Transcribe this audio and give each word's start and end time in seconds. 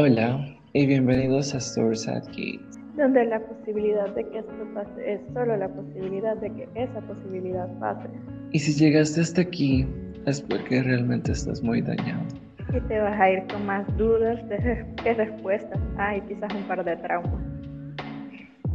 Hola 0.00 0.38
y 0.74 0.86
bienvenidos 0.86 1.56
a 1.56 1.58
Source 1.58 2.22
Kids. 2.30 2.78
Donde 2.96 3.24
la 3.24 3.40
posibilidad 3.40 4.08
de 4.14 4.22
que 4.28 4.38
esto 4.38 4.52
pase 4.72 5.14
es 5.14 5.20
solo 5.34 5.56
la 5.56 5.68
posibilidad 5.68 6.36
de 6.36 6.54
que 6.54 6.68
esa 6.76 7.00
posibilidad 7.00 7.68
pase. 7.80 8.08
Y 8.52 8.60
si 8.60 8.74
llegaste 8.74 9.22
hasta 9.22 9.40
aquí 9.40 9.84
es 10.26 10.40
porque 10.40 10.84
realmente 10.84 11.32
estás 11.32 11.64
muy 11.64 11.82
dañado. 11.82 12.22
Y 12.72 12.80
te 12.82 13.00
vas 13.00 13.20
a 13.20 13.28
ir 13.28 13.42
con 13.48 13.66
más 13.66 13.84
dudas 13.96 14.38
de 14.48 14.86
que 15.02 15.14
respuestas. 15.14 15.80
Ah, 15.96 16.16
y 16.16 16.20
quizás 16.28 16.54
un 16.54 16.62
par 16.68 16.84
de 16.84 16.94
traumas. 16.98 17.42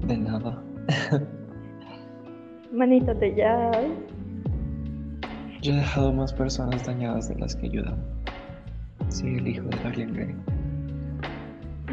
De 0.05 0.17
nada. 0.17 0.61
Manitas 2.73 3.17
de 3.21 3.33
jazz. 3.33 3.77
Yo 5.61 5.71
he 5.71 5.75
dejado 5.77 6.11
más 6.11 6.33
personas 6.33 6.85
dañadas 6.85 7.29
de 7.29 7.35
las 7.35 7.55
que 7.55 7.67
ayudan. 7.67 7.95
Soy 9.07 9.37
el 9.37 9.47
hijo 9.47 9.63
de 9.69 9.77
Darlene 9.77 10.11
Gray. 10.11 10.52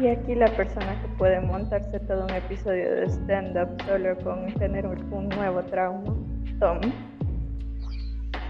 Y 0.01 0.07
aquí 0.07 0.33
la 0.33 0.47
persona 0.55 0.99
que 0.99 1.07
puede 1.19 1.39
montarse 1.41 1.99
todo 1.99 2.23
un 2.23 2.31
episodio 2.31 2.89
de 2.95 3.05
stand-up 3.05 3.69
solo 3.85 4.17
con 4.23 4.51
tener 4.55 4.83
un 4.87 5.29
nuevo 5.29 5.61
trauma, 5.65 6.15
Tom. 6.59 6.79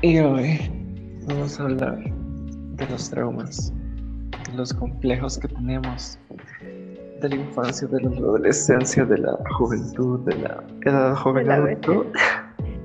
Y 0.02 0.20
hoy 0.20 0.72
vamos 1.28 1.60
a 1.60 1.64
hablar 1.64 1.98
de 1.98 2.88
los 2.88 3.10
traumas, 3.10 3.74
de 4.50 4.54
los 4.56 4.74
complejos 4.74 5.38
que 5.40 5.50
tenemos, 5.50 6.18
de 7.20 7.28
la 7.28 7.36
infancia, 7.36 7.86
de 7.86 8.00
la 8.00 8.10
adolescencia, 8.12 9.04
de 9.04 9.18
la 9.18 9.38
juventud, 9.58 10.22
de 10.22 10.38
la 10.38 10.64
edad 10.86 11.16
joven. 11.16 11.50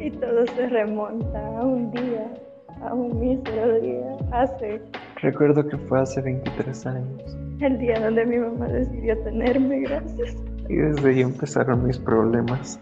Y 0.01 0.11
todo 0.11 0.45
se 0.57 0.69
remonta 0.71 1.39
a 1.39 1.63
un 1.63 1.93
día, 1.93 2.35
a 2.83 2.93
un 2.93 3.21
mísero 3.21 3.81
día, 3.81 4.17
hace 4.33 4.83
Recuerdo 5.23 5.67
que 5.67 5.77
fue 5.79 6.01
hace 6.01 6.21
23 6.21 6.87
años 6.87 7.37
el 7.61 7.79
día 7.79 7.99
donde 8.01 8.27
mi 8.27 8.39
mamá 8.39 8.67
decidió 8.69 9.19
tenerme, 9.23 9.81
gracias. 9.81 10.37
y 10.69 10.77
desde 10.77 11.09
ahí 11.09 11.21
empezaron 11.23 11.87
mis 11.87 11.99
problemas. 11.99 12.81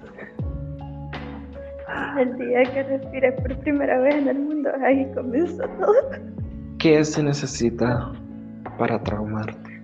El 2.18 2.36
día 2.38 2.62
que 2.72 2.82
respiré 2.84 3.32
por 3.32 3.56
primera 3.58 3.98
vez 3.98 4.14
en 4.16 4.28
el 4.28 4.38
mundo, 4.38 4.70
ahí 4.82 5.10
comenzó 5.14 5.64
todo. 5.80 5.94
¿Qué 6.78 7.04
se 7.04 7.22
necesita 7.22 8.12
para 8.78 9.02
traumarte? 9.02 9.80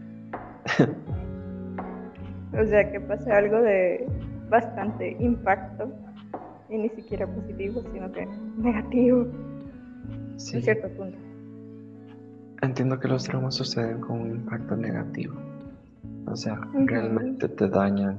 O 2.52 2.64
sea 2.66 2.90
que 2.90 3.00
pasé 3.00 3.32
algo 3.32 3.60
de 3.62 4.06
bastante 4.48 5.16
impacto, 5.20 5.92
y 6.68 6.78
ni 6.78 6.88
siquiera 6.90 7.26
positivo, 7.26 7.82
sino 7.92 8.10
que 8.12 8.26
negativo, 8.58 9.26
Sí, 10.36 10.56
en 10.56 10.62
cierto 10.62 10.88
punto. 10.90 11.18
Entiendo 12.62 12.98
que 12.98 13.08
los 13.08 13.24
traumas 13.24 13.54
suceden 13.54 14.00
con 14.00 14.20
un 14.20 14.30
impacto 14.30 14.76
negativo. 14.76 15.34
O 16.26 16.36
sea, 16.36 16.60
realmente 16.74 17.48
te 17.48 17.68
dañan 17.68 18.18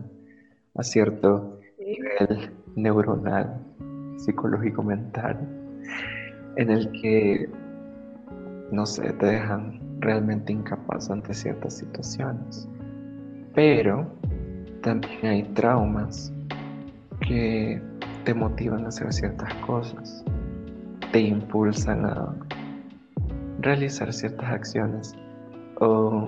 a 0.75 0.83
cierto 0.83 1.59
nivel 1.80 2.52
neuronal, 2.75 3.59
psicológico, 4.17 4.83
mental, 4.83 5.38
en 6.56 6.70
el 6.70 6.92
que, 6.92 7.50
no 8.72 8.86
sé, 8.86 9.14
te 9.14 9.25
dejan 9.25 9.80
realmente 10.00 10.52
incapaz 10.52 11.09
ante 11.09 11.33
ciertas 11.33 11.78
situaciones. 11.78 12.67
Pero 13.53 14.08
también 14.81 15.26
hay 15.26 15.44
traumas 15.53 16.33
que 17.22 17.81
te 18.26 18.33
motivan 18.33 18.86
a 18.86 18.88
hacer 18.89 19.11
ciertas 19.14 19.53
cosas, 19.66 20.23
te 21.11 21.20
impulsan 21.20 22.05
a 22.05 22.33
realizar 23.62 24.12
ciertas 24.12 24.50
acciones 24.50 25.16
o 25.80 26.28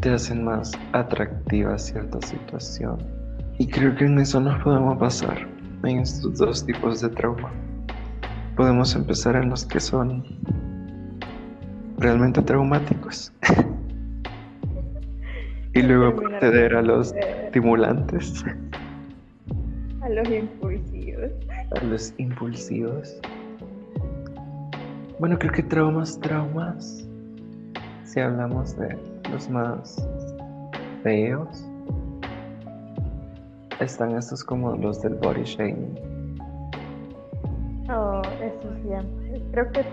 te 0.00 0.10
hacen 0.10 0.44
más 0.44 0.72
atractiva 0.92 1.78
cierta 1.78 2.20
situación. 2.20 2.98
Y 3.58 3.66
creo 3.66 3.94
que 3.94 4.06
en 4.06 4.18
eso 4.18 4.40
nos 4.40 4.62
podemos 4.62 4.98
basar, 4.98 5.46
en 5.84 6.00
estos 6.00 6.38
dos 6.38 6.66
tipos 6.66 7.00
de 7.00 7.08
trauma. 7.10 7.50
Podemos 8.56 8.94
empezar 8.94 9.36
en 9.36 9.50
los 9.50 9.64
que 9.64 9.80
son 9.80 10.24
realmente 11.98 12.42
traumáticos. 12.42 13.32
y 15.74 15.82
luego 15.82 16.16
proceder 16.16 16.74
a 16.74 16.82
los 16.82 17.12
estimulantes, 17.14 18.44
a 20.02 20.08
los 20.08 20.28
impulsivos. 20.28 21.30
a 21.80 21.84
los 21.84 22.14
impulsivos. 22.18 23.20
Bueno, 25.24 25.38
creo 25.38 25.52
que 25.52 25.62
traumas, 25.62 26.20
traumas. 26.20 27.08
Si 28.02 28.20
hablamos 28.20 28.76
de 28.76 28.94
los 29.30 29.48
más 29.48 30.06
feos, 31.02 31.66
están 33.80 34.14
estos 34.18 34.44
como 34.44 34.76
los 34.76 35.00
del 35.00 35.14
body 35.14 35.44
shaming. 35.44 35.98
Oh, 37.88 38.20
eso 38.42 38.68
siempre. 38.82 39.42
Creo 39.52 39.72
que 39.72 39.86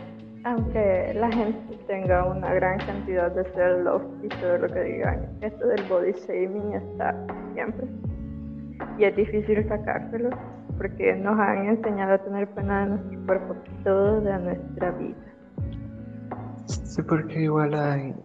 aunque 0.43 1.13
la 1.13 1.31
gente 1.31 1.77
tenga 1.87 2.25
una 2.25 2.53
gran 2.53 2.79
cantidad 2.79 3.31
de 3.31 3.45
self-love 3.53 4.03
y 4.23 4.27
todo 4.27 4.57
lo 4.57 4.67
que 4.67 4.83
digan, 4.83 5.29
esto 5.39 5.65
del 5.65 5.83
body 5.87 6.11
shaming 6.27 6.73
está 6.73 7.15
siempre. 7.53 7.87
Y 8.97 9.05
es 9.05 9.15
difícil 9.15 9.65
sacárselo 9.69 10.31
porque 10.81 11.15
nos 11.15 11.37
han 11.37 11.67
enseñado 11.67 12.13
a 12.13 12.17
tener 12.17 12.49
pena 12.55 12.85
de 12.85 12.89
nuestro 12.89 13.25
cuerpo 13.27 13.55
toda 13.83 14.39
nuestra 14.39 14.91
vida. 14.91 15.15
Sí, 16.65 17.03
porque 17.03 17.43
igual 17.43 17.75
hay 17.75 18.15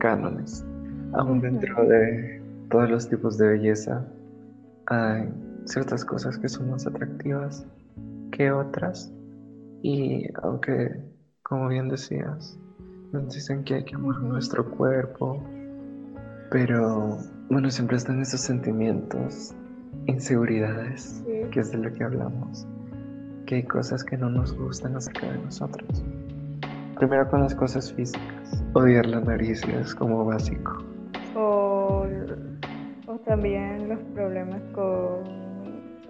cánones. 0.00 0.66
Aún 1.14 1.40
dentro 1.40 1.82
de 1.86 2.42
todos 2.68 2.90
los 2.90 3.08
tipos 3.08 3.38
de 3.38 3.48
belleza, 3.48 4.06
hay 4.86 5.32
ciertas 5.64 6.04
cosas 6.04 6.36
que 6.36 6.46
son 6.46 6.70
más 6.70 6.86
atractivas 6.86 7.66
que 8.30 8.52
otras. 8.52 9.10
Y 9.80 10.28
aunque, 10.42 11.10
como 11.42 11.68
bien 11.68 11.88
decías, 11.88 12.58
nos 13.12 13.34
dicen 13.34 13.64
que 13.64 13.76
hay 13.76 13.84
que 13.84 13.94
amar 13.94 14.20
nuestro 14.20 14.70
cuerpo, 14.72 15.42
pero 16.50 17.16
bueno, 17.48 17.70
siempre 17.70 17.96
están 17.96 18.20
esos 18.20 18.40
sentimientos, 18.40 19.54
inseguridades, 20.06 21.22
Sí. 21.26 21.42
que 21.50 21.60
es 21.60 21.72
de 21.72 21.78
lo 21.78 21.92
que 21.92 22.04
hablamos, 22.04 22.66
que 23.46 23.56
hay 23.56 23.62
cosas 23.64 24.04
que 24.04 24.16
no 24.16 24.28
nos 24.30 24.56
gustan 24.56 24.96
acerca 24.96 25.30
de 25.30 25.38
nosotros. 25.38 26.04
Primero 26.98 27.28
con 27.28 27.40
las 27.42 27.54
cosas 27.54 27.92
físicas, 27.92 28.64
odiar 28.74 29.06
la 29.06 29.20
nariz 29.20 29.62
es 29.68 29.94
como 29.94 30.24
básico. 30.24 30.78
O, 31.36 32.06
o 33.06 33.18
también 33.26 33.88
los 33.88 33.98
problemas 34.14 34.60
con 34.72 35.24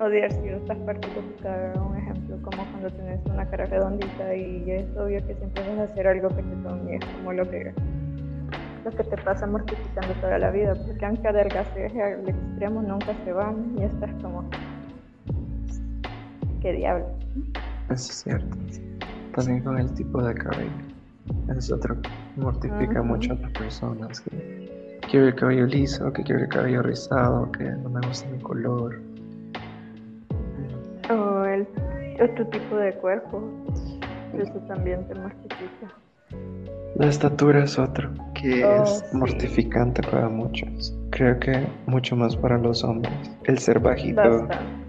odiar 0.00 0.30
ciertas 0.32 0.76
partes 0.78 1.14
de 1.14 1.22
tu 1.22 1.42
cara. 1.42 1.72
Un 1.80 1.96
ejemplo, 1.96 2.36
como 2.42 2.64
cuando 2.70 2.90
tienes 2.90 3.20
una 3.26 3.48
cara 3.48 3.64
redondita 3.66 4.34
y 4.34 4.70
es 4.70 4.86
obvio 4.96 5.24
que 5.26 5.34
siempre 5.34 5.66
vas 5.70 5.78
a 5.78 5.82
hacer 5.92 6.06
algo 6.06 6.28
que 6.28 6.42
te 6.42 6.56
tome, 6.62 6.96
es 6.96 7.04
como 7.16 7.32
lo 7.32 7.48
que, 7.48 7.72
lo 8.84 8.90
que 8.90 9.04
te 9.04 9.16
pasa 9.22 9.46
mortificando 9.46 10.12
toda 10.20 10.38
la 10.38 10.50
vida. 10.50 10.74
Porque 10.74 11.04
aunque 11.04 11.28
adelgaces 11.28 11.92
al 11.94 12.28
extremo, 12.28 12.82
nunca 12.82 13.14
se 13.24 13.32
van 13.32 13.74
y 13.78 13.82
estás 13.82 14.10
como, 14.22 14.44
¿qué 16.60 16.72
diablo? 16.72 17.06
Eso 17.90 18.10
es 18.10 18.22
cierto. 18.22 18.56
También 19.34 19.62
con 19.62 19.78
el 19.78 19.92
tipo 19.94 20.22
de 20.22 20.34
cabello. 20.34 20.70
Es 21.56 21.72
otro 21.72 22.00
que 22.00 22.10
mortifica 22.36 23.02
mucho 23.02 23.32
a 23.32 23.36
las 23.36 23.50
personas. 23.52 24.20
Que 24.20 25.00
quiero 25.10 25.26
el 25.26 25.34
cabello 25.34 25.66
liso, 25.66 26.12
que 26.12 26.22
quiero 26.22 26.42
el 26.42 26.48
cabello 26.48 26.82
rizado, 26.82 27.50
que 27.52 27.64
no 27.64 27.88
me 27.88 28.06
gusta 28.06 28.28
mi 28.30 28.38
color. 28.40 29.00
O, 31.10 31.44
el, 31.44 31.66
o 32.20 32.28
tu 32.36 32.44
tipo 32.46 32.76
de 32.76 32.92
cuerpo. 32.94 33.42
Eso 34.38 34.58
también 34.66 35.06
te 35.06 35.14
mortifica. 35.14 35.94
La 36.96 37.06
estatura 37.06 37.64
es 37.64 37.78
otro 37.78 38.10
que 38.34 38.64
Oh, 38.64 38.82
es 38.82 39.04
sí. 39.10 39.16
mortificante 39.16 40.02
para 40.02 40.28
muchos. 40.28 40.96
Creo 41.10 41.38
que 41.40 41.66
mucho 41.86 42.14
más 42.16 42.36
para 42.36 42.56
los 42.58 42.84
hombres. 42.84 43.12
El 43.44 43.58
ser 43.58 43.80
bajito 43.80 44.46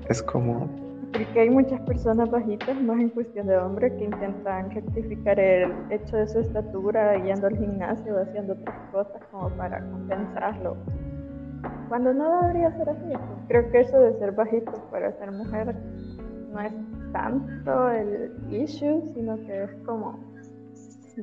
es 0.10 0.22
como 0.22 0.68
Porque 1.14 1.40
hay 1.40 1.50
muchas 1.50 1.80
personas 1.82 2.30
bajitas, 2.30 2.80
más 2.82 3.00
en 3.00 3.10
cuestión 3.10 3.48
de 3.48 3.58
hombre, 3.58 3.96
que 3.98 4.04
intentan 4.04 4.70
rectificar 4.72 5.40
el 5.40 5.72
hecho 5.90 6.18
de 6.18 6.28
su 6.28 6.40
estatura 6.40 7.16
yendo 7.24 7.48
al 7.48 7.58
gimnasio 7.58 8.16
o 8.16 8.22
haciendo 8.22 8.54
otras 8.54 8.76
cosas 8.92 9.22
como 9.32 9.50
para 9.52 9.80
compensarlo. 9.90 10.76
Cuando 11.90 12.14
no 12.14 12.42
debería 12.42 12.72
ser 12.78 12.90
así. 12.90 13.06
pues. 13.08 13.20
Creo 13.48 13.72
que 13.72 13.80
eso 13.80 14.00
de 14.00 14.14
ser 14.20 14.32
bajito 14.34 14.72
para 14.92 15.12
ser 15.18 15.32
mujer 15.32 15.76
no 16.52 16.60
es 16.62 16.74
tanto 17.14 17.90
el 17.92 18.32
issue, 18.52 19.02
sino 19.16 19.38
que 19.38 19.64
es 19.64 19.72
como 19.86 20.20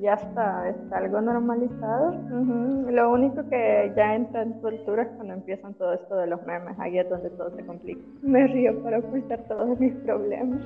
ya 0.00 0.14
está, 0.14 0.68
está 0.68 0.98
algo 0.98 1.20
normalizado. 1.20 2.10
Ujú. 2.10 2.90
Lo 2.90 3.12
único 3.12 3.48
que 3.48 3.92
ya 3.96 4.14
entra 4.14 4.42
en 4.42 4.60
tu 4.60 4.68
altura 4.68 5.02
es 5.02 5.08
cuando 5.16 5.34
empiezan 5.34 5.74
todo 5.74 5.94
esto 5.94 6.16
de 6.16 6.26
los 6.26 6.44
memes, 6.46 6.78
ahí 6.78 6.98
es 6.98 7.08
donde 7.08 7.30
todo 7.30 7.50
se 7.54 7.64
complica. 7.64 8.00
Me 8.22 8.46
río 8.46 8.82
para 8.82 8.98
ocultar 8.98 9.40
todos 9.48 9.78
mis 9.78 9.94
problemas. 9.96 10.62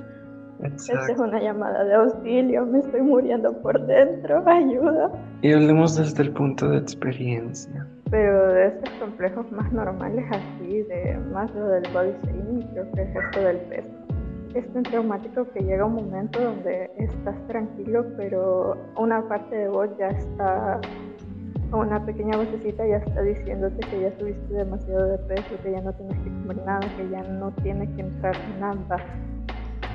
Esta 0.63 1.11
es 1.11 1.19
una 1.19 1.39
llamada 1.39 1.83
de 1.83 1.93
auxilio, 1.93 2.65
me 2.65 2.79
estoy 2.79 3.01
muriendo 3.01 3.53
por 3.61 3.79
dentro, 3.85 4.43
ayuda. 4.47 5.11
Y 5.41 5.53
hablemos 5.53 5.97
desde 5.97 6.23
el 6.23 6.31
punto 6.33 6.67
de 6.69 6.77
experiencia. 6.77 7.85
Pero 8.09 8.53
de 8.53 8.67
estos 8.67 8.89
complejos 8.99 9.51
más 9.51 9.71
normales 9.71 10.25
así, 10.31 10.81
de 10.83 11.17
más 11.31 11.53
lo 11.53 11.67
del 11.67 11.83
body 11.93 12.13
shaming, 12.23 12.67
creo 12.71 12.91
que 12.93 13.01
es 13.03 13.15
esto 13.15 13.41
del 13.41 13.57
peso. 13.57 13.96
Es 14.57 14.73
tan 14.73 14.81
traumático 14.81 15.47
que 15.51 15.59
llega 15.59 15.85
un 15.85 15.93
momento 15.93 16.41
donde 16.41 16.89
estás 16.97 17.35
tranquilo, 17.45 18.03
pero 18.17 18.75
una 18.97 19.21
parte 19.27 19.55
de 19.55 19.67
vos 19.67 19.87
ya 19.99 20.07
está, 20.07 20.81
una 21.71 22.03
pequeña 22.03 22.35
vocecita 22.37 22.83
ya 22.87 22.97
está 22.97 23.21
diciéndote 23.21 23.85
que 23.87 24.01
ya 24.01 24.17
subiste 24.17 24.51
demasiado 24.51 25.09
de 25.09 25.17
peso, 25.19 25.61
que 25.61 25.73
ya 25.73 25.81
no 25.81 25.93
tienes 25.93 26.17
que 26.17 26.29
comer 26.31 26.57
nada, 26.65 26.79
que 26.97 27.07
ya 27.07 27.21
no 27.33 27.51
tiene 27.61 27.85
que 27.93 28.01
entrar 28.01 28.35
nada. 28.59 28.97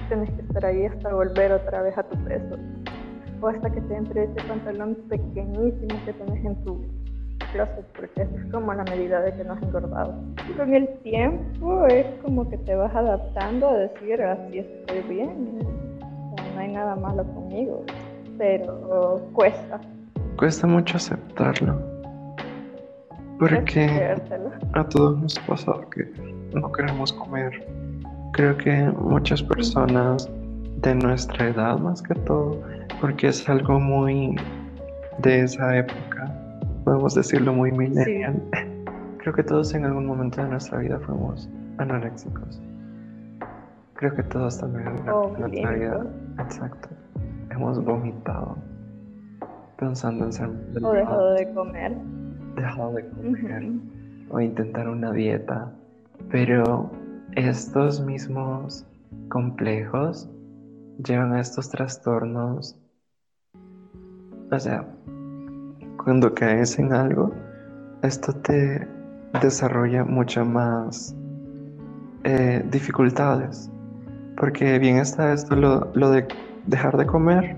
Tienes 0.06 0.30
que 0.30 0.42
estar 0.42 0.64
ahí 0.64 0.86
hasta 0.86 1.12
volver 1.12 1.50
otra 1.50 1.82
vez 1.82 1.98
a 1.98 2.04
tu 2.04 2.16
peso. 2.22 2.54
O 3.40 3.48
hasta 3.48 3.68
que 3.68 3.80
te 3.80 3.96
entre 3.96 4.22
ese 4.22 4.46
pantalón 4.46 4.94
pequeñísimo 5.08 6.04
que 6.06 6.12
tienes 6.12 6.44
en 6.44 6.64
tu 6.64 7.01
porque 7.96 8.22
es 8.22 8.50
como 8.50 8.72
la 8.72 8.84
medida 8.84 9.20
de 9.20 9.32
que 9.32 9.44
no 9.44 9.54
has 9.54 9.62
engordado. 9.62 10.14
Con 10.56 10.74
el 10.74 10.88
tiempo 11.02 11.86
es 11.86 12.06
como 12.22 12.48
que 12.48 12.56
te 12.58 12.74
vas 12.74 12.94
adaptando 12.94 13.68
a 13.68 13.76
decir, 13.76 14.22
así 14.22 14.58
estoy 14.58 15.02
bien, 15.02 15.58
no 16.54 16.60
hay 16.60 16.72
nada 16.72 16.96
malo 16.96 17.24
conmigo, 17.24 17.84
pero 18.38 19.20
cuesta. 19.34 19.80
Cuesta 20.38 20.66
mucho 20.66 20.96
aceptarlo. 20.96 21.78
Porque 23.38 24.16
a 24.74 24.84
todos 24.88 25.20
nos 25.20 25.38
ha 25.38 25.46
pasado 25.46 25.90
que 25.90 26.04
no 26.54 26.70
queremos 26.72 27.12
comer. 27.12 27.66
Creo 28.32 28.56
que 28.56 28.72
muchas 28.98 29.42
personas 29.42 30.30
de 30.76 30.94
nuestra 30.94 31.48
edad 31.48 31.78
más 31.78 32.02
que 32.02 32.14
todo, 32.14 32.60
porque 33.00 33.28
es 33.28 33.48
algo 33.48 33.78
muy 33.78 34.36
de 35.18 35.40
esa 35.40 35.76
época, 35.76 36.32
podemos 36.84 37.14
decirlo 37.14 37.52
muy 37.52 37.72
millennial. 37.72 38.42
Creo 39.18 39.34
que 39.34 39.42
todos 39.42 39.72
en 39.74 39.84
algún 39.84 40.06
momento 40.06 40.42
de 40.42 40.48
nuestra 40.48 40.78
vida 40.78 40.98
fuimos 41.00 41.48
anoréxicos. 41.78 42.60
Creo 43.94 44.14
que 44.14 44.22
todos 44.24 44.58
también 44.58 44.88
en 44.88 45.04
nuestra 45.04 45.70
vida. 45.72 46.06
Exacto. 46.40 46.88
Hemos 47.50 47.84
vomitado 47.84 48.56
pensando 49.76 50.24
en 50.24 50.32
ser. 50.32 50.50
O 50.82 50.92
dejado 50.92 51.34
de 51.34 51.54
comer. 51.54 51.96
Dejado 52.56 52.94
de 52.94 53.08
comer. 53.10 53.70
O 54.30 54.40
intentar 54.40 54.88
una 54.88 55.12
dieta. 55.12 55.72
Pero 56.30 56.90
estos 57.36 58.00
mismos 58.04 58.84
complejos 59.28 60.28
llevan 61.04 61.32
a 61.32 61.40
estos 61.40 61.70
trastornos. 61.70 62.76
O 64.50 64.58
sea, 64.58 64.84
cuando 66.04 66.34
caes 66.34 66.78
en 66.78 66.92
algo, 66.92 67.34
esto 68.02 68.32
te 68.32 68.86
desarrolla 69.40 70.04
mucho 70.04 70.44
más 70.44 71.14
eh, 72.24 72.64
dificultades. 72.70 73.70
Porque 74.36 74.78
bien 74.78 74.96
está 74.96 75.32
esto, 75.32 75.54
lo, 75.56 76.10
de 76.10 76.26
dejar 76.66 76.96
de 76.96 77.06
comer 77.06 77.56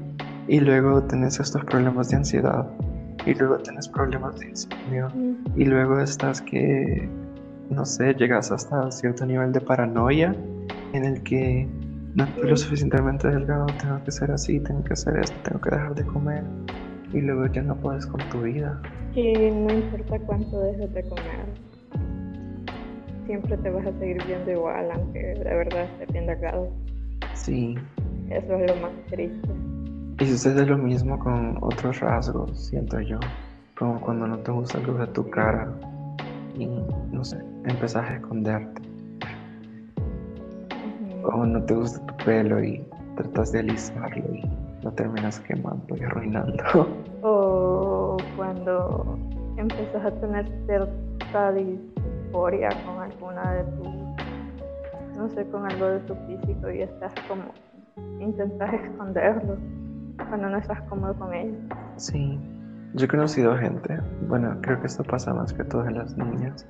y 0.49 0.61
luego 0.61 1.02
tenés 1.05 1.38
estos 1.41 1.64
problemas 1.64 2.08
de 2.08 2.17
ansiedad 2.17 2.69
y 3.25 3.35
luego 3.35 3.58
tienes 3.58 3.88
problemas 3.88 4.38
de 4.38 4.49
insomnio 4.49 5.08
y 5.55 5.64
luego 5.64 6.00
estás 6.00 6.43
que, 6.43 7.08
no 7.70 7.87
sé, 7.87 8.14
llegas 8.14 8.50
hasta 8.50 8.91
cierto 8.91 9.25
nivel 9.25 9.52
de 9.52 9.61
paranoia 9.61 10.35
en 10.93 11.05
el 11.05 11.23
que 11.23 11.69
no 12.14 12.25
estoy 12.25 12.50
lo 12.50 12.56
suficientemente 12.56 13.29
delgado, 13.29 13.67
tengo 13.76 14.02
que 14.05 14.12
ser 14.12 14.31
así, 14.31 14.61
tengo 14.61 14.82
que 14.85 14.93
hacer 14.93 15.17
esto, 15.17 15.41
tengo 15.41 15.61
que 15.61 15.70
dejar 15.70 15.94
de 15.94 16.05
comer 16.05 16.44
y 17.15 17.21
luego 17.21 17.47
ya 17.47 17.63
no 17.63 17.77
puedes 17.77 18.05
con 18.07 18.21
tu 18.31 18.43
vida. 18.43 18.81
Y 19.15 19.33
no 19.33 19.73
importa 19.73 20.19
cuánto 20.27 20.61
dejes 20.61 20.93
de 20.93 21.03
comer, 21.05 21.47
siempre 23.27 23.57
te 23.57 23.71
vas 23.71 23.87
a 23.87 23.93
seguir 23.99 24.23
viendo 24.27 24.51
igual, 24.51 24.91
aunque 24.91 25.21
de 25.21 25.45
verdad 25.45 25.85
estés 25.85 26.13
bien 26.13 26.27
delgado. 26.27 26.69
Sí. 27.35 27.77
Eso 28.31 28.55
es 28.55 28.71
lo 28.75 28.83
más 28.83 28.93
triste. 29.09 29.49
Y 30.21 30.27
sucede 30.27 30.67
lo 30.67 30.77
mismo 30.77 31.19
con 31.19 31.59
otros 31.61 32.01
rasgos, 32.01 32.67
siento 32.67 33.01
yo. 33.01 33.19
Como 33.79 34.01
cuando 34.01 34.27
no 34.27 34.39
te 34.39 34.51
gusta 34.51 34.79
luz 34.81 34.99
de 34.99 35.07
tu 35.09 35.29
cara 35.31 35.73
y, 36.57 36.67
no 36.67 37.25
sé, 37.25 37.39
empezás 37.65 38.11
a 38.11 38.15
esconderte. 38.15 38.83
O 41.25 41.47
no 41.47 41.63
te 41.65 41.75
gusta 41.75 42.05
tu 42.07 42.25
pelo 42.25 42.63
y 42.63 42.85
tratas 43.17 43.53
de 43.53 43.61
alisarlo 43.61 44.35
y 44.35 44.43
lo 44.83 44.93
terminas 44.93 45.41
quemando 45.41 45.97
y 45.97 46.03
arruinando. 46.03 46.65
Cuando 48.37 49.19
empiezas 49.57 50.05
a 50.05 50.11
tener 50.21 50.47
cierta 50.67 51.53
disforia 51.53 52.69
con 52.85 53.01
alguna 53.01 53.53
de 53.53 53.65
tus, 53.65 55.17
no 55.17 55.29
sé, 55.29 55.47
con 55.47 55.67
algo 55.67 55.87
de 55.87 56.01
tu 56.01 56.15
físico 56.27 56.71
y 56.71 56.83
estás 56.83 57.13
como, 57.29 57.45
intentas 58.21 58.75
esconderlo 58.75 59.57
cuando 60.29 60.51
no 60.51 60.57
estás 60.57 60.81
cómodo 60.83 61.15
con 61.15 61.33
ello. 61.33 61.57
Sí, 61.97 62.39
yo 62.95 63.05
he 63.07 63.09
conocido 63.09 63.57
gente, 63.57 64.01
bueno, 64.29 64.57
creo 64.63 64.81
que 64.81 64.87
esto 64.87 65.05
pasa 65.05 65.33
más 65.33 65.53
que 65.53 65.65
todas 65.65 65.93
las 65.93 66.17
niñas, 66.17 66.67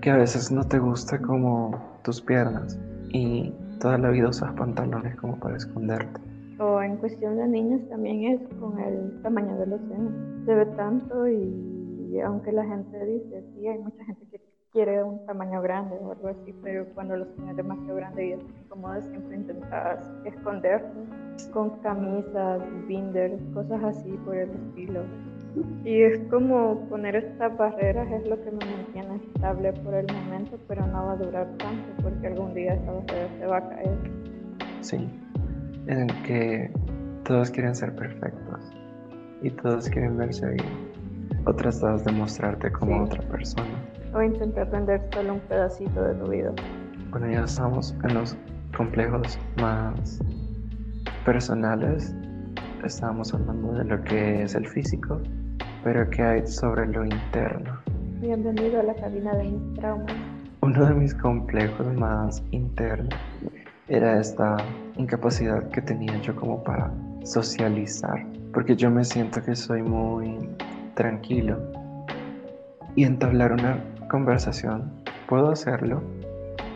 que 0.00 0.10
a 0.10 0.16
veces 0.16 0.52
no 0.52 0.64
te 0.64 0.78
gusta 0.78 1.18
como 1.18 1.98
tus 2.02 2.20
piernas 2.20 2.78
y 3.08 3.54
toda 3.80 3.96
la 3.98 4.10
vida 4.10 4.28
usas 4.28 4.52
pantalones 4.52 5.16
como 5.16 5.38
para 5.38 5.56
esconderte 5.56 6.33
o 6.58 6.82
en 6.82 6.96
cuestión 6.96 7.36
de 7.36 7.48
niños 7.48 7.88
también 7.88 8.24
es 8.24 8.40
con 8.60 8.78
el 8.78 9.20
tamaño 9.22 9.56
de 9.58 9.66
los 9.66 9.80
senos. 9.82 10.12
Se 10.44 10.54
ve 10.54 10.66
tanto 10.76 11.28
y, 11.28 12.20
aunque 12.20 12.52
la 12.52 12.64
gente 12.64 13.04
dice, 13.04 13.42
sí, 13.54 13.66
hay 13.66 13.78
mucha 13.78 14.04
gente 14.04 14.26
que 14.30 14.40
quiere 14.72 15.02
un 15.02 15.24
tamaño 15.26 15.62
grande 15.62 15.96
o 16.00 16.12
algo 16.12 16.28
así, 16.28 16.52
pero 16.62 16.86
cuando 16.94 17.16
los 17.16 17.32
tienes 17.36 17.56
demasiado 17.56 17.96
grande 17.96 18.26
y 18.26 18.32
es 18.32 18.40
incómodo, 18.64 19.00
siempre 19.02 19.36
intentas 19.36 20.12
esconderlo 20.24 21.06
con 21.52 21.70
camisas, 21.80 22.62
binders, 22.86 23.40
cosas 23.52 23.82
así 23.84 24.10
por 24.24 24.36
el 24.36 24.50
estilo. 24.50 25.02
Y 25.84 26.02
es 26.02 26.18
como 26.30 26.80
poner 26.88 27.14
estas 27.14 27.56
barreras 27.56 28.10
es 28.10 28.26
lo 28.28 28.36
que 28.42 28.50
me 28.50 28.64
mantiene 28.64 29.16
estable 29.16 29.72
por 29.72 29.94
el 29.94 30.06
momento, 30.12 30.58
pero 30.66 30.84
no 30.86 31.06
va 31.06 31.12
a 31.12 31.16
durar 31.16 31.46
tanto 31.58 32.02
porque 32.02 32.26
algún 32.26 32.54
día 32.54 32.74
esa 32.74 32.92
barrera 32.92 33.28
se 33.38 33.46
va 33.46 33.56
a 33.58 33.68
caer. 33.68 33.98
Sí, 34.80 35.08
en 35.86 36.10
el 36.10 36.22
que 36.22 36.70
todos 37.24 37.50
quieren 37.50 37.74
ser 37.74 37.94
perfectos 37.94 38.72
y 39.42 39.50
todos 39.50 39.88
quieren 39.88 40.16
verse 40.16 40.48
bien. 40.50 40.94
O 41.46 41.54
tratas 41.54 42.04
de 42.04 42.12
mostrarte 42.12 42.72
como 42.72 43.04
otra 43.04 43.20
persona. 43.28 43.68
O 44.14 44.22
intentar 44.22 44.70
vender 44.70 45.02
solo 45.12 45.34
un 45.34 45.40
pedacito 45.40 46.02
de 46.02 46.14
tu 46.14 46.30
vida. 46.30 46.52
Bueno, 47.10 47.30
ya 47.30 47.44
estamos 47.44 47.94
en 48.04 48.14
los 48.14 48.36
complejos 48.76 49.38
más 49.60 50.20
personales. 51.24 52.14
Estábamos 52.82 53.34
hablando 53.34 53.72
de 53.72 53.84
lo 53.84 54.02
que 54.04 54.42
es 54.42 54.54
el 54.54 54.66
físico, 54.66 55.20
pero 55.82 56.08
¿qué 56.10 56.22
hay 56.22 56.46
sobre 56.46 56.86
lo 56.86 57.04
interno? 57.04 57.78
Bienvenido 58.20 58.80
a 58.80 58.84
la 58.84 58.94
cabina 58.94 59.34
de 59.36 59.44
mis 59.44 59.74
traumas. 59.74 60.14
Uno 60.62 60.86
de 60.86 60.94
mis 60.94 61.14
complejos 61.14 61.86
más 61.94 62.42
internos 62.52 63.14
era 63.88 64.18
esta 64.18 64.56
incapacidad 64.96 65.68
que 65.70 65.80
tenía 65.80 66.20
yo 66.20 66.34
como 66.36 66.62
para 66.62 66.92
socializar, 67.24 68.26
porque 68.52 68.76
yo 68.76 68.90
me 68.90 69.04
siento 69.04 69.42
que 69.42 69.54
soy 69.56 69.82
muy 69.82 70.48
tranquilo 70.94 71.58
y 72.94 73.04
entablar 73.04 73.52
una 73.52 73.82
conversación 74.08 74.92
puedo 75.28 75.50
hacerlo, 75.50 76.02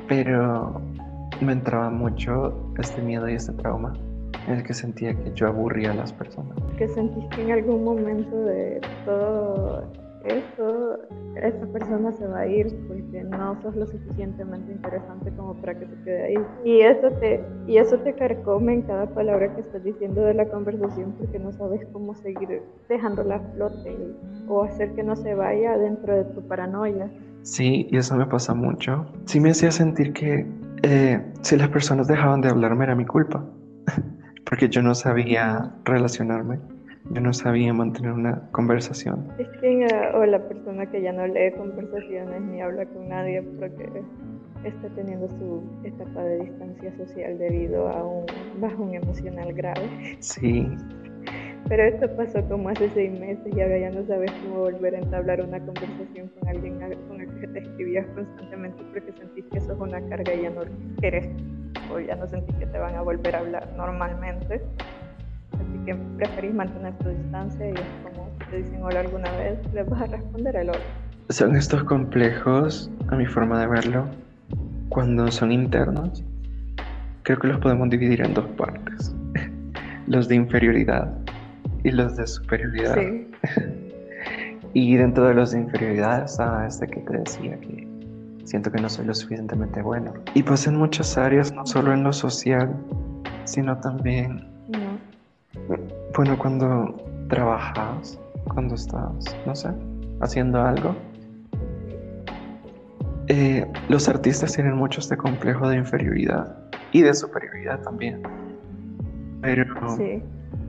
pero 0.09 0.81
me 1.41 1.53
entraba 1.53 1.91
mucho 1.91 2.73
este 2.79 3.03
miedo 3.03 3.29
y 3.29 3.35
este 3.35 3.53
trauma 3.53 3.93
en 4.47 4.55
el 4.55 4.63
que 4.63 4.75
sentía 4.75 5.15
que 5.15 5.33
yo 5.35 5.47
aburría 5.47 5.93
a 5.93 5.95
las 5.95 6.13
personas. 6.13 6.57
¿Que 6.77 6.89
sentiste 6.89 7.43
en 7.43 7.53
algún 7.53 7.85
momento 7.85 8.37
de 8.45 8.81
todo 9.05 10.08
eso, 10.25 10.99
esa 11.37 11.67
persona 11.67 12.13
se 12.13 12.27
va 12.27 12.41
a 12.41 12.47
ir 12.47 12.67
porque 12.89 13.23
no 13.25 13.61
sos 13.63 13.77
lo 13.77 13.87
suficientemente 13.87 14.73
interesante 14.73 15.31
como 15.37 15.55
para 15.55 15.79
que 15.79 15.87
se 15.87 15.95
quede 16.05 16.25
ahí. 16.25 16.35
Y 16.65 16.81
eso 16.81 17.11
te, 17.21 17.45
y 17.67 17.79
eso 17.79 17.99
te 17.99 18.15
carcome 18.15 18.75
en 18.75 18.83
cada 18.83 19.07
palabra 19.07 19.55
que 19.55 19.61
estás 19.61 19.83
diciendo 19.85 20.23
de 20.23 20.35
la 20.35 20.47
conversación 20.47 21.13
porque 21.19 21.39
no 21.39 21.53
sabes 21.53 21.87
cómo 21.93 22.15
seguir 22.15 22.63
dejándola 22.89 23.41
flote 23.55 23.97
o 24.49 24.65
hacer 24.65 24.95
que 24.95 25.03
no 25.03 25.17
se 25.17 25.35
vaya 25.35 25.77
dentro 25.79 26.15
de 26.15 26.25
tu 26.25 26.47
paranoia. 26.47 27.11
Sí, 27.43 27.87
y 27.91 27.97
eso 27.97 28.17
me 28.17 28.27
pasa 28.27 28.55
mucho. 28.55 29.07
Sí 29.25 29.41
me 29.41 29.51
hacía 29.51 29.71
sentir 29.71 30.13
que 30.13 30.47
eh, 30.83 31.23
si 31.43 31.57
las 31.57 31.69
personas 31.69 32.09
dejaban 32.09 32.41
de 32.41 32.49
hablarme 32.49 32.85
era 32.85 32.95
mi 32.95 33.07
culpa, 33.07 33.45
porque 34.45 34.69
yo 34.69 34.83
no 34.83 34.95
sabía 34.95 35.73
relacionarme 35.85 36.59
yo 37.11 37.21
no 37.21 37.33
sabía 37.33 37.73
mantener 37.73 38.13
una 38.13 38.43
conversación. 38.53 39.27
Es 39.39 39.49
que, 39.61 39.87
o 40.15 40.25
la 40.27 40.47
persona 40.47 40.87
que 40.87 41.03
ya 41.03 41.13
no 41.13 41.27
lee 41.27 41.53
conversaciones 41.57 42.43
ni 42.43 42.61
habla 42.61 42.85
con 42.87 43.09
nadie 43.09 43.43
porque 43.59 43.89
está 44.65 44.89
teniendo 44.91 45.29
su 45.29 45.63
etapa 45.85 46.23
de 46.25 46.41
distancia 46.41 46.97
social 46.97 47.39
debido 47.39 47.89
a 47.89 48.05
un 48.05 48.27
bajón 48.61 48.95
emocional 48.95 49.53
grave. 49.55 50.17
Sí. 50.21 50.69
Pero 51.69 51.83
esto 51.83 52.15
pasó 52.17 52.43
como 52.49 52.69
hace 52.71 52.89
seis 52.91 53.19
meses 53.19 53.47
y 53.55 53.61
ahora 53.61 53.79
ya 53.79 53.91
no 53.91 54.07
sabes 54.07 54.33
cómo 54.43 54.61
volver 54.61 54.95
a 54.95 54.99
entablar 54.99 55.43
una 55.43 55.61
conversación 55.61 56.29
con 56.29 56.49
alguien 56.49 56.79
con 57.09 57.21
el 57.21 57.41
que 57.41 57.47
te 57.49 57.59
escribías 57.59 58.07
constantemente 58.15 58.83
porque 58.93 59.13
sentís 59.13 59.45
que 59.51 59.59
eso 59.59 59.73
es 59.73 59.79
una 59.79 60.01
carga 60.09 60.35
y 60.35 60.43
ya 60.43 60.51
no 60.51 60.63
querés 61.01 61.29
o 61.91 62.01
ya 62.01 62.17
no 62.17 62.27
sentís 62.27 62.57
que 62.57 62.67
te 62.67 62.79
van 62.79 62.95
a 62.95 63.03
volver 63.03 63.35
a 63.37 63.41
hablar 63.41 63.69
normalmente. 63.77 64.63
Así 65.69 65.79
que 65.85 65.95
preferís 66.17 66.55
mantener 66.55 66.95
tu 66.99 67.09
distancia 67.09 67.69
y 67.69 67.73
es 67.73 67.81
como 68.03 68.29
si 68.39 68.51
te 68.51 68.57
dicen 68.59 68.83
hola 68.83 69.01
alguna 69.01 69.31
vez, 69.33 69.59
les 69.73 69.89
vas 69.89 70.03
a 70.03 70.07
responder 70.07 70.57
el 70.57 70.71
hola. 70.71 70.81
Son 71.29 71.55
estos 71.57 71.85
complejos, 71.85 72.91
a 73.09 73.17
mi 73.17 73.27
forma 73.27 73.61
de 73.61 73.67
verlo, 73.67 74.07
cuando 74.89 75.31
son 75.31 75.53
internos, 75.53 76.25
creo 77.23 77.39
que 77.39 77.49
los 77.49 77.59
podemos 77.59 77.91
dividir 77.91 78.23
en 78.23 78.33
dos 78.35 78.47
partes. 78.57 79.15
los 80.07 80.29
de 80.29 80.37
inferioridad 80.37 81.13
y 81.85 81.91
los 81.91 82.17
de 82.17 82.27
superioridad. 82.27 82.97
Sí. 82.97 83.31
y 84.73 84.97
dentro 84.97 85.29
de 85.29 85.35
los 85.35 85.53
de 85.53 85.61
inferioridad 85.61 86.25
está 86.25 86.67
este 86.67 86.87
que 86.87 87.01
te 87.01 87.19
decía 87.19 87.61
que 87.61 87.87
siento 88.45 88.73
que 88.73 88.81
no 88.81 88.89
soy 88.89 89.05
lo 89.05 89.15
suficientemente 89.15 89.83
bueno. 89.83 90.15
Y 90.35 90.43
pues 90.43 90.67
en 90.67 90.77
muchas 90.77 91.19
áreas, 91.19 91.53
no 91.53 91.67
solo 91.67 91.93
en 91.93 92.03
lo 92.03 92.13
social, 92.13 92.75
sino 93.45 93.79
también. 93.79 94.58
Bueno, 96.19 96.37
cuando 96.37 96.97
trabajas, 97.29 98.21
cuando 98.53 98.75
estás, 98.75 99.37
no 99.47 99.55
sé, 99.55 99.69
haciendo 100.21 100.61
algo. 100.61 100.97
Eh, 103.29 103.65
los 103.89 104.09
artistas 104.09 104.53
tienen 104.53 104.75
mucho 104.75 104.99
este 104.99 105.17
complejo 105.17 105.69
de 105.69 105.77
inferioridad 105.77 106.57
y 106.91 107.03
de 107.03 107.15
superioridad 107.15 107.81
también. 107.83 108.21
Pero 109.43 109.65
Sí. 109.97 110.21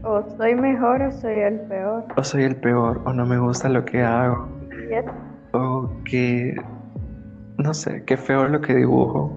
O 0.03 0.21
soy 0.37 0.53
mejor 0.53 1.01
o 1.01 1.11
soy 1.11 1.39
el 1.39 1.61
peor. 1.61 2.03
o 2.15 2.23
soy 2.23 2.43
el 2.43 2.55
peor, 2.57 3.01
o 3.05 3.11
no 3.13 3.25
me 3.25 3.39
gusta 3.39 3.69
lo 3.69 3.83
que 3.85 4.03
hago, 4.03 4.47
Y 4.87 4.93
es- 4.93 5.05
o 5.53 5.89
que, 6.05 6.55
no 7.57 7.73
sé, 7.73 8.03
qué 8.05 8.17
feo 8.17 8.47
lo 8.47 8.61
que 8.61 8.75
dibujo, 8.75 9.35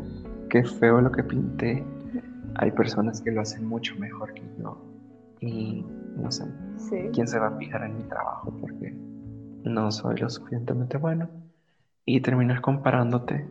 qué 0.51 0.63
feo 0.63 1.01
lo 1.01 1.11
que 1.11 1.23
pinté. 1.23 1.83
Hay 2.57 2.71
personas 2.73 3.23
que 3.23 3.31
lo 3.31 3.41
hacen 3.41 3.67
mucho 3.67 3.95
mejor 3.99 4.35
que 4.35 4.43
yo. 4.61 4.77
Y 5.41 5.85
no 6.17 6.31
sé, 6.31 6.45
Sí. 6.77 6.97
¿quién 7.13 7.27
se 7.29 7.39
va 7.39 7.49
a 7.49 7.57
fijar 7.57 7.85
en 7.85 7.97
mi 7.97 8.03
trabajo? 8.05 8.53
Porque 8.61 8.95
no 9.65 9.91
soy 9.91 10.19
lo 10.19 10.29
suficientemente 10.29 10.99
bueno. 10.99 11.29
Y 12.05 12.21
terminas 12.21 12.61
comparándote 12.61 13.47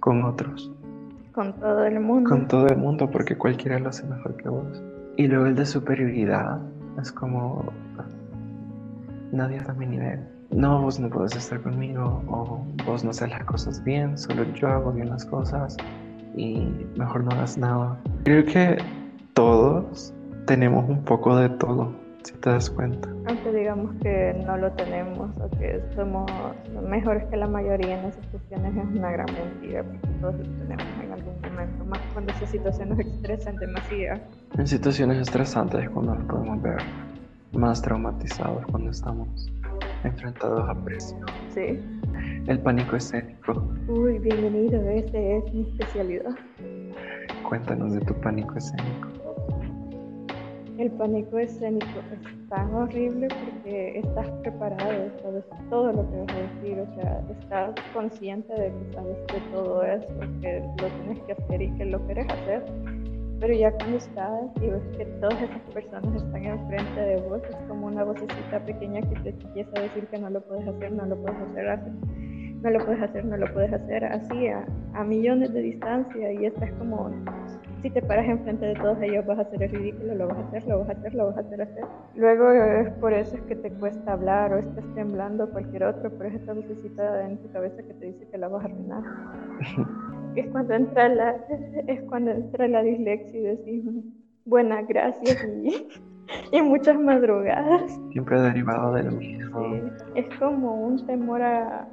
con 0.00 0.24
otros, 0.24 0.70
Con 1.32 1.54
todo 1.54 1.84
el 1.86 2.00
mundo. 2.00 2.28
con 2.28 2.46
todo 2.48 2.66
el 2.66 2.76
mundo, 2.76 3.10
porque 3.10 3.36
cualquiera 3.36 3.78
lo 3.78 3.88
hace 3.88 4.06
mejor 4.06 4.36
que 4.36 4.48
vos. 4.48 4.82
Y 5.16 5.26
luego 5.28 5.46
el 5.46 5.54
de 5.54 5.64
superioridad 5.66 6.60
es 7.00 7.10
como 7.12 7.64
nadie 9.32 9.56
está 9.56 9.72
a 9.72 9.74
mi 9.74 9.86
nivel. 9.86 10.20
No, 10.50 10.82
vos 10.82 11.00
no 11.00 11.08
puedes 11.08 11.34
estar 11.34 11.62
conmigo, 11.62 12.22
o 12.28 12.62
vos 12.84 13.02
no 13.04 13.10
haces 13.10 13.30
las 13.30 13.44
cosas 13.44 13.82
bien, 13.84 14.18
solo 14.18 14.44
yo 14.54 14.68
hago 14.68 14.92
bien 14.92 15.08
las 15.08 15.24
cosas 15.24 15.76
y 16.36 16.68
mejor 16.96 17.24
no 17.24 17.30
hagas 17.30 17.56
nada. 17.56 17.98
Creo 18.24 18.44
que 18.44 18.76
todos 19.32 20.12
tenemos 20.46 20.88
un 20.88 21.04
poco 21.04 21.36
de 21.36 21.48
todo, 21.50 21.92
si 22.22 22.32
te 22.34 22.50
das 22.50 22.70
cuenta. 22.70 23.08
Aunque 23.26 23.52
digamos 23.52 23.92
que 24.02 24.34
no 24.46 24.56
lo 24.56 24.70
tenemos 24.72 25.30
o 25.40 25.50
que 25.58 25.80
somos 25.94 26.30
mejores 26.88 27.24
que 27.26 27.36
la 27.36 27.46
mayoría 27.46 28.00
en 28.00 28.06
esas 28.06 28.26
cuestiones 28.26 28.76
es 28.76 28.98
una 28.98 29.12
gran 29.12 29.26
mentira, 29.26 29.84
porque 29.84 30.08
todos 30.20 30.34
lo 30.34 30.42
tenemos 30.42 30.86
en 31.04 31.12
algún 31.12 31.34
momento, 31.42 31.84
más 31.84 32.00
cuando 32.12 32.32
esas 32.32 32.50
situaciones 32.50 32.98
nos 32.98 33.06
estresan 33.06 33.56
demasiado. 33.56 34.20
En 34.58 34.66
situaciones 34.66 35.18
estresantes 35.18 35.84
es 35.84 35.90
cuando 35.90 36.14
nos 36.14 36.24
podemos 36.24 36.62
ver 36.62 36.78
más 37.52 37.82
traumatizados, 37.82 38.64
cuando 38.66 38.90
estamos 38.90 39.52
enfrentados 40.04 40.68
a 40.68 40.74
presión. 40.84 41.24
Sí. 41.54 41.80
El 42.46 42.58
pánico 42.60 42.96
escénico. 42.96 43.62
Uy, 43.88 44.18
bienvenido, 44.18 44.80
ese 44.88 45.36
es 45.36 45.54
mi 45.54 45.62
especialidad. 45.62 46.34
Cuéntanos 47.48 47.92
de 47.92 48.00
tu 48.00 48.14
pánico 48.14 48.56
escénico. 48.56 49.21
El 50.82 50.90
pánico 50.90 51.38
escénico 51.38 52.00
es 52.10 52.48
tan 52.48 52.74
horrible 52.74 53.28
porque 53.28 54.00
estás 54.00 54.28
preparado, 54.42 55.12
sabes 55.22 55.44
todo 55.70 55.92
lo 55.92 56.10
que 56.10 56.16
vas 56.16 56.34
a 56.34 56.38
decir, 56.40 56.80
o 56.80 56.94
sea, 56.96 57.22
estás 57.30 57.70
consciente 57.94 58.52
de 58.52 58.66
que 58.66 58.92
sabes 58.92 59.16
de 59.28 59.40
todo 59.52 59.84
eso, 59.84 60.08
que 60.40 60.60
lo 60.80 60.88
tienes 60.88 61.20
que 61.20 61.32
hacer 61.34 61.62
y 61.62 61.70
que 61.74 61.84
lo 61.84 62.04
quieres 62.06 62.26
hacer, 62.28 62.64
pero 63.38 63.54
ya 63.54 63.70
cuando 63.70 63.96
estás 63.96 64.50
y 64.60 64.70
ves 64.70 64.82
que 64.98 65.04
todas 65.20 65.40
esas 65.40 65.60
personas 65.72 66.20
están 66.20 66.44
enfrente 66.44 67.00
de 67.00 67.16
vos, 67.28 67.40
es 67.48 67.56
como 67.68 67.86
una 67.86 68.02
vocecita 68.02 68.58
pequeña 68.66 69.02
que 69.02 69.20
te 69.20 69.28
empieza 69.28 69.70
a 69.76 69.82
decir 69.82 70.08
que 70.08 70.18
no 70.18 70.30
lo 70.30 70.40
puedes 70.40 70.66
hacer, 70.66 70.90
no 70.90 71.06
lo 71.06 71.16
puedes 71.22 71.38
hacer, 71.42 71.68
así, 71.68 71.90
no 72.60 72.70
lo 72.70 72.84
puedes 72.84 73.02
hacer, 73.02 73.24
no 73.24 73.36
lo 73.36 73.46
puedes 73.54 73.72
hacer, 73.72 74.04
así 74.04 74.48
a, 74.48 74.66
a 74.94 75.04
millones 75.04 75.52
de 75.54 75.62
distancia 75.62 76.32
y 76.32 76.46
estás 76.46 76.72
como 76.72 77.08
si 77.82 77.90
te 77.90 78.00
paras 78.00 78.26
enfrente 78.26 78.64
de 78.64 78.74
todos 78.74 79.00
ellos 79.02 79.26
vas 79.26 79.38
a 79.38 79.42
hacer 79.42 79.62
el 79.62 79.70
ridículo, 79.70 80.14
lo 80.14 80.28
vas 80.28 80.38
a 80.38 80.40
hacer, 80.48 80.66
lo 80.68 80.78
vas 80.78 80.88
a 80.88 80.92
hacer, 80.92 81.14
lo 81.14 81.26
vas 81.26 81.36
a 81.36 81.40
hacer, 81.40 81.62
hacer. 81.62 81.84
Luego 82.14 82.50
es 82.50 82.90
por 82.94 83.12
eso 83.12 83.36
es 83.36 83.42
que 83.42 83.56
te 83.56 83.70
cuesta 83.72 84.12
hablar 84.12 84.52
o 84.52 84.58
estás 84.58 84.84
temblando 84.94 85.50
cualquier 85.50 85.84
otro, 85.84 86.10
pero 86.16 86.30
es 86.30 86.36
esta 86.36 86.54
vocecita 86.54 87.26
en 87.26 87.38
tu 87.38 87.50
cabeza 87.50 87.82
que 87.82 87.94
te 87.94 88.06
dice 88.06 88.28
que 88.30 88.38
la 88.38 88.48
vas 88.48 88.62
a 88.62 88.66
arruinar. 88.66 89.02
es 90.36 90.46
cuando 90.50 90.74
entra 90.74 91.08
la, 91.08 91.36
es 91.88 92.00
cuando 92.02 92.30
entra 92.30 92.68
la 92.68 92.82
dislexia 92.82 93.40
y 93.40 93.42
decís, 93.42 93.84
buenas 94.44 94.86
gracias 94.86 95.44
y, 95.44 95.88
y 96.56 96.62
muchas 96.62 96.98
madrugadas. 96.98 98.00
Siempre 98.12 98.40
derivado 98.40 98.94
de 98.94 99.02
lo 99.02 99.10
mismo. 99.12 99.60
Sí, 99.60 99.82
es 100.14 100.38
como 100.38 100.86
un 100.86 101.04
temor 101.04 101.42
a 101.42 101.88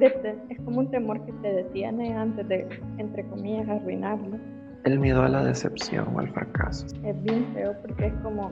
es 0.00 0.60
como 0.64 0.80
un 0.80 0.90
temor 0.90 1.24
que 1.24 1.32
te 1.34 1.52
detiene 1.52 2.12
antes 2.16 2.48
de, 2.48 2.66
entre 2.98 3.24
comillas, 3.28 3.68
arruinarlo. 3.68 4.36
El 4.84 4.98
miedo 4.98 5.22
a 5.22 5.28
la 5.28 5.44
decepción 5.44 6.08
o 6.14 6.18
al 6.18 6.28
fracaso. 6.30 6.86
Es 7.04 7.22
bien 7.22 7.46
feo 7.54 7.72
porque 7.82 8.06
es 8.06 8.14
como 8.22 8.50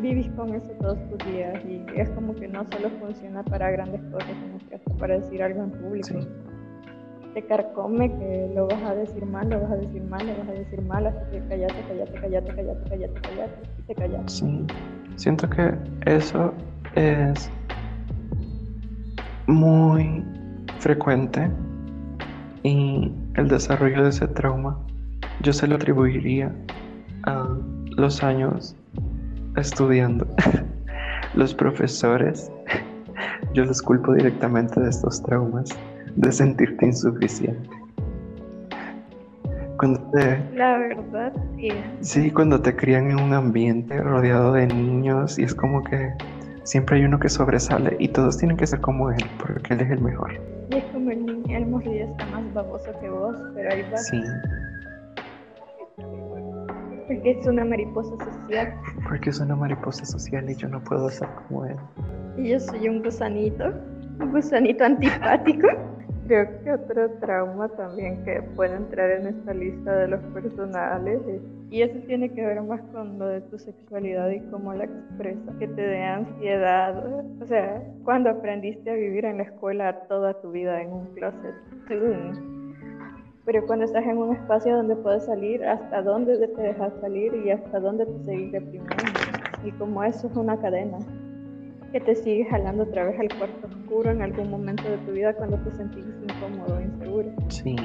vivís 0.00 0.28
con 0.36 0.54
eso 0.54 0.70
todos 0.80 0.98
tus 1.08 1.32
días 1.32 1.60
y 1.64 1.84
es 1.96 2.08
como 2.10 2.34
que 2.34 2.46
no 2.46 2.64
solo 2.70 2.90
funciona 3.00 3.42
para 3.42 3.70
grandes 3.72 4.00
cosas, 4.12 4.28
sino 4.28 4.68
que 4.68 4.76
hasta 4.76 4.94
para 4.94 5.18
decir 5.18 5.42
algo 5.42 5.64
en 5.64 5.70
público. 5.72 6.08
Sí. 6.08 6.28
Te 7.34 7.44
carcome 7.46 8.08
que 8.16 8.52
lo 8.54 8.68
vas 8.68 8.82
a 8.84 8.94
decir 8.94 9.26
mal, 9.26 9.50
lo 9.50 9.60
vas 9.62 9.72
a 9.72 9.76
decir 9.76 10.02
mal, 10.04 10.24
lo 10.24 10.36
vas 10.36 10.48
a 10.48 10.52
decir 10.52 10.82
mal, 10.82 11.06
así 11.08 11.18
que 11.32 11.40
callate, 11.48 11.74
callate, 11.88 12.20
callate, 12.20 12.54
callate, 12.54 12.90
callate, 12.90 13.20
callate, 13.20 13.52
y 13.78 13.82
te 13.82 13.94
callas. 13.96 14.32
Sí. 14.32 14.66
Siento 15.16 15.50
que 15.50 15.74
eso 16.06 16.54
es 16.94 17.50
muy 19.48 20.24
frecuente 20.78 21.50
y 22.62 23.12
el 23.34 23.48
desarrollo 23.48 24.04
de 24.04 24.10
ese 24.10 24.28
trauma 24.28 24.78
yo 25.40 25.52
se 25.52 25.66
lo 25.66 25.76
atribuiría 25.76 26.54
a 27.24 27.48
los 27.96 28.22
años 28.22 28.76
estudiando. 29.56 30.26
Los 31.34 31.52
profesores, 31.52 32.52
yo 33.54 33.64
los 33.64 33.82
culpo 33.82 34.14
directamente 34.14 34.80
de 34.80 34.88
estos 34.88 35.20
traumas, 35.20 35.68
de 36.14 36.30
sentirte 36.30 36.86
insuficiente. 36.86 37.68
Cuando 39.78 40.00
te, 40.12 40.44
La 40.54 40.78
verdad, 40.78 41.32
sí. 41.56 41.72
Sí, 42.02 42.30
cuando 42.30 42.60
te 42.62 42.76
crían 42.76 43.10
en 43.10 43.18
un 43.18 43.32
ambiente 43.32 44.00
rodeado 44.00 44.52
de 44.52 44.68
niños 44.68 45.36
y 45.40 45.42
es 45.42 45.56
como 45.56 45.82
que 45.82 46.12
siempre 46.62 46.98
hay 46.98 47.04
uno 47.04 47.18
que 47.18 47.28
sobresale 47.28 47.96
y 47.98 48.08
todos 48.08 48.38
tienen 48.38 48.56
que 48.56 48.68
ser 48.68 48.80
como 48.80 49.10
él 49.10 49.24
porque 49.38 49.74
él 49.74 49.80
es 49.80 49.90
el 49.90 50.00
mejor. 50.00 50.40
Y 50.70 50.76
es 50.76 50.84
como 50.92 51.10
el 51.10 51.26
niño, 51.26 51.58
el 51.58 51.66
morrillo 51.66 52.04
está 52.04 52.26
más 52.26 52.54
baboso 52.54 52.92
que 53.00 53.10
vos, 53.10 53.36
pero 53.54 53.72
ahí 53.72 53.82
va. 53.90 53.96
Sí, 53.96 54.22
Porque 57.06 57.30
es 57.32 57.46
una 57.46 57.64
mariposa 57.64 58.16
social. 58.24 58.74
porque 59.08 59.30
es 59.30 59.40
una 59.40 59.56
mariposa 59.56 60.04
social 60.04 60.48
y 60.50 60.54
yo 60.56 60.68
no 60.68 60.80
puedo 60.82 61.08
ser 61.10 61.28
como 61.48 61.66
él. 61.66 61.76
Y 62.36 62.50
yo 62.50 62.60
soy 62.60 62.88
un 62.88 63.02
gusanito, 63.02 63.72
un 64.20 64.30
gusanito 64.32 64.84
antipático. 64.84 65.68
Creo 66.26 66.46
que 66.62 66.72
otro 66.72 67.10
trauma 67.20 67.68
también 67.68 68.24
que 68.24 68.40
puede 68.56 68.74
entrar 68.74 69.10
en 69.10 69.26
esta 69.26 69.52
lista 69.52 69.94
de 69.94 70.08
los 70.08 70.20
personales, 70.32 71.20
es- 71.28 71.42
y 71.70 71.82
eso 71.82 71.98
tiene 72.06 72.32
que 72.32 72.40
ver 72.46 72.62
más 72.62 72.80
con 72.92 73.18
lo 73.18 73.26
de 73.26 73.40
tu 73.42 73.58
sexualidad 73.58 74.30
y 74.30 74.40
cómo 74.50 74.72
la 74.72 74.84
expresas, 74.84 75.54
que 75.58 75.68
te 75.68 75.82
dé 75.82 76.02
ansiedad. 76.02 77.04
O 77.42 77.46
sea, 77.46 77.82
cuando 78.04 78.30
aprendiste 78.30 78.90
a 78.90 78.94
vivir 78.94 79.26
en 79.26 79.36
la 79.38 79.42
escuela 79.42 80.00
toda 80.08 80.40
tu 80.40 80.50
vida 80.52 80.80
en 80.80 80.92
un 80.92 81.06
closet. 81.14 81.54
¡tum! 81.88 82.53
Pero 83.44 83.66
cuando 83.66 83.84
estás 83.84 84.04
en 84.06 84.18
un 84.18 84.34
espacio 84.34 84.76
donde 84.76 84.96
puedes 84.96 85.24
salir, 85.26 85.64
hasta 85.64 86.02
dónde 86.02 86.48
te 86.48 86.62
dejas 86.62 86.92
salir 87.00 87.34
y 87.34 87.50
hasta 87.50 87.78
dónde 87.78 88.06
te 88.06 88.24
seguís 88.24 88.52
reprimiendo. 88.52 89.20
Y 89.64 89.70
como 89.72 90.02
eso 90.02 90.28
es 90.28 90.36
una 90.36 90.58
cadena 90.58 90.98
que 91.92 92.00
te 92.00 92.14
sigue 92.14 92.44
jalando 92.46 92.84
otra 92.84 93.04
vez 93.04 93.20
al 93.20 93.28
cuarto 93.36 93.66
oscuro 93.66 94.10
en 94.10 94.22
algún 94.22 94.50
momento 94.50 94.88
de 94.88 94.98
tu 94.98 95.12
vida 95.12 95.32
cuando 95.34 95.58
te 95.58 95.70
sentís 95.72 96.04
incómodo, 96.26 96.80
inseguro. 96.80 97.30
Sí, 97.48 97.76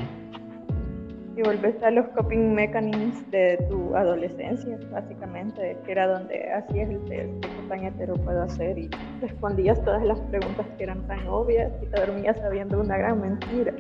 y 1.40 1.42
volvés 1.42 1.82
a 1.84 1.92
los 1.92 2.06
coping 2.10 2.54
mechanisms 2.54 3.32
de 3.32 3.66
tu 3.70 3.96
adolescencia, 3.96 4.78
básicamente, 4.92 5.78
que 5.86 5.92
era 5.94 6.06
donde 6.06 6.52
hacías 6.52 6.90
el 6.90 7.00
test 7.06 7.32
qué 7.42 7.62
tan 7.70 7.86
hetero 7.86 8.16
puedo 8.16 8.42
hacer 8.42 8.78
y 8.78 8.90
respondías 9.22 9.82
todas 9.86 10.04
las 10.04 10.20
preguntas 10.24 10.68
que 10.78 10.84
eran 10.84 11.08
tan 11.08 11.26
obvias 11.30 11.72
y 11.82 11.86
te 11.86 11.98
dormías 11.98 12.38
sabiendo 12.40 12.82
una 12.82 12.98
gran 12.98 13.22
mentira, 13.22 13.74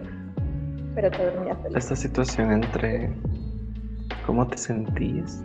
pero 0.96 1.10
te 1.12 1.25
dormías 1.25 1.58
feliz. 1.62 1.77
Esta 1.77 1.96
situación 1.96 2.51
entre 2.51 3.10
cómo 4.25 4.48
te 4.48 4.58
sentís 4.58 5.43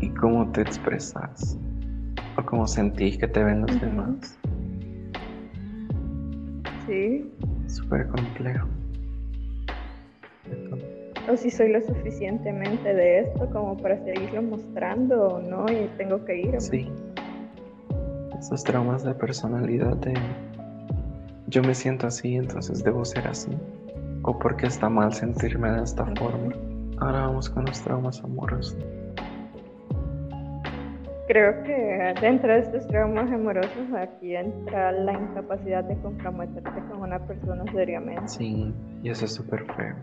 y 0.00 0.08
cómo 0.10 0.50
te 0.52 0.62
expresas 0.62 1.58
o 2.36 2.44
cómo 2.44 2.66
sentís 2.66 3.18
que 3.18 3.28
te 3.28 3.42
ven 3.42 3.62
los 3.62 3.80
demás. 3.80 4.38
Sí. 6.86 7.30
Súper 7.66 8.08
complejo 8.08 8.68
o 11.30 11.36
si 11.36 11.50
soy 11.50 11.72
lo 11.72 11.80
suficientemente 11.80 12.94
de 12.94 13.20
esto 13.20 13.48
como 13.50 13.76
para 13.76 14.02
seguirlo 14.04 14.42
mostrando 14.42 15.28
o 15.28 15.40
no 15.40 15.70
y 15.70 15.88
tengo 15.96 16.24
que 16.24 16.40
ir. 16.40 16.60
Sí. 16.60 16.90
Esos 18.38 18.64
traumas 18.64 19.04
de 19.04 19.14
personalidad 19.14 19.96
de 19.96 20.14
yo 21.46 21.62
me 21.62 21.74
siento 21.74 22.06
así, 22.06 22.34
entonces 22.34 22.82
debo 22.82 23.04
ser 23.04 23.26
así. 23.28 23.50
O 24.22 24.38
porque 24.38 24.66
está 24.66 24.88
mal 24.88 25.12
sentirme 25.12 25.70
de 25.70 25.82
esta 25.82 26.04
forma. 26.16 26.54
Ahora 26.98 27.26
vamos 27.26 27.50
con 27.50 27.64
los 27.64 27.80
traumas 27.82 28.22
amorosos. 28.22 28.76
Creo 31.28 31.62
que 31.64 32.14
dentro 32.20 32.52
de 32.52 32.60
estos 32.60 32.86
traumas 32.88 33.30
amorosos 33.30 33.92
aquí 33.96 34.36
entra 34.36 34.92
la 34.92 35.12
incapacidad 35.12 35.84
de 35.84 35.96
comprometerte 35.98 36.80
con 36.90 37.00
una 37.00 37.18
persona 37.20 37.64
seriamente. 37.72 38.28
Sí, 38.28 38.74
y 39.02 39.10
eso 39.10 39.24
es 39.24 39.34
súper 39.34 39.64
feo 39.74 39.96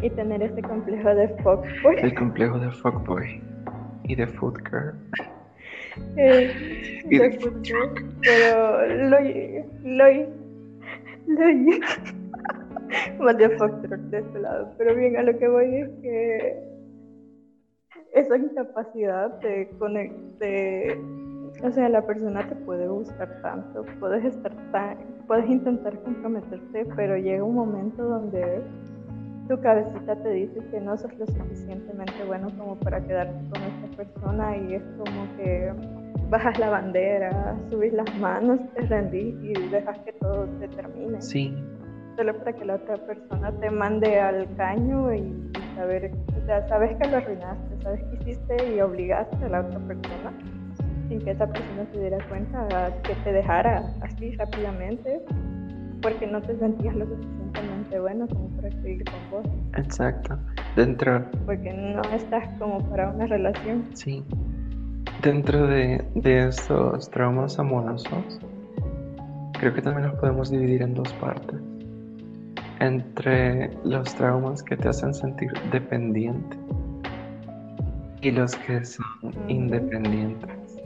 y 0.00 0.10
tener 0.10 0.42
este 0.42 0.62
complejo 0.62 1.14
de 1.14 1.28
fuckboy. 1.28 1.96
El 1.98 2.14
complejo 2.14 2.58
de 2.58 2.70
fuckboy 2.70 3.42
y 4.04 4.14
de 4.14 4.26
food 4.26 4.58
girl. 4.70 4.94
Eh, 6.16 7.02
y 7.10 7.18
de, 7.18 7.32
food 7.32 7.62
girl. 7.62 7.92
Pero 8.22 8.86
lo 9.10 9.20
lo 9.82 10.06
lo 11.26 11.48
más 13.18 13.36
de 13.36 13.46
este 13.46 14.40
lado. 14.40 14.74
Pero 14.78 14.94
bien, 14.94 15.16
a 15.16 15.22
lo 15.22 15.38
que 15.38 15.48
voy 15.48 15.76
es 15.76 15.90
que 16.02 16.72
esa 18.12 18.36
incapacidad 18.36 19.30
de 19.40 19.68
conectar 19.78 20.98
o 21.62 21.70
sea, 21.70 21.88
la 21.88 22.04
persona 22.04 22.46
te 22.48 22.56
puede 22.56 22.88
gustar 22.88 23.40
tanto, 23.42 23.84
puedes 24.00 24.24
estar 24.24 24.52
tan, 24.72 24.96
puedes 25.26 25.48
intentar 25.48 25.98
comprometerte, 26.02 26.86
pero 26.96 27.16
llega 27.16 27.44
un 27.44 27.54
momento 27.54 28.02
donde 28.02 28.62
tu 29.48 29.60
cabecita 29.60 30.16
te 30.22 30.30
dice 30.30 30.60
que 30.70 30.80
no 30.80 30.96
sos 30.96 31.16
lo 31.18 31.26
suficientemente 31.26 32.24
bueno 32.26 32.48
como 32.56 32.76
para 32.76 33.00
quedarte 33.04 33.38
con 33.50 33.62
esta 33.62 33.96
persona 33.96 34.56
y 34.56 34.74
es 34.74 34.82
como 34.98 35.36
que 35.36 35.72
bajas 36.30 36.58
la 36.58 36.70
bandera, 36.70 37.56
subes 37.70 37.92
las 37.92 38.18
manos, 38.18 38.58
te 38.74 38.82
rendís 38.82 39.34
y 39.42 39.52
dejas 39.68 39.98
que 40.00 40.12
todo 40.14 40.48
se 40.58 40.68
termine. 40.68 41.20
Sí. 41.20 41.54
Solo 42.16 42.36
para 42.38 42.52
que 42.52 42.64
la 42.64 42.74
otra 42.74 42.96
persona 42.96 43.52
te 43.60 43.70
mande 43.70 44.20
al 44.20 44.46
caño 44.56 45.14
y 45.14 45.52
saber, 45.74 46.12
o 46.36 46.46
sea, 46.46 46.68
sabes 46.68 46.96
que 46.96 47.08
lo 47.08 47.16
arruinaste, 47.16 47.82
sabes 47.82 48.00
que 48.04 48.16
hiciste 48.16 48.74
y 48.74 48.80
obligaste 48.80 49.44
a 49.44 49.48
la 49.48 49.60
otra 49.60 49.78
persona 49.80 50.32
sin 51.08 51.20
que 51.20 51.30
esa 51.30 51.46
persona 51.46 51.86
se 51.92 52.00
diera 52.00 52.18
cuenta 52.28 52.92
que 53.02 53.14
te 53.16 53.32
dejara 53.32 53.82
así 54.02 54.34
rápidamente 54.36 55.22
porque 56.00 56.26
no 56.26 56.40
te 56.42 56.58
sentías 56.58 56.94
lo 56.96 57.06
suficientemente 57.06 58.00
bueno 58.00 58.26
como 58.28 58.48
para 58.56 58.70
seguir 58.82 59.04
con 59.04 59.30
vos. 59.30 59.52
Exacto. 59.76 60.38
Dentro. 60.76 61.24
Porque 61.46 61.72
no 61.72 62.02
estás 62.14 62.48
como 62.58 62.78
para 62.90 63.10
una 63.10 63.26
relación. 63.26 63.84
Sí. 63.94 64.24
Dentro 65.22 65.66
de, 65.66 66.04
de 66.14 66.48
estos 66.48 67.08
traumas 67.10 67.58
amorosos, 67.58 68.40
creo 69.58 69.72
que 69.72 69.82
también 69.82 70.08
los 70.08 70.18
podemos 70.18 70.50
dividir 70.50 70.82
en 70.82 70.94
dos 70.94 71.12
partes. 71.14 71.71
Entre 72.82 73.70
los 73.84 74.12
traumas 74.16 74.60
que 74.60 74.76
te 74.76 74.88
hacen 74.88 75.14
sentir 75.14 75.52
dependiente 75.70 76.56
y 78.22 78.32
los 78.32 78.56
que 78.56 78.84
son 78.84 79.32
independientes, 79.46 80.82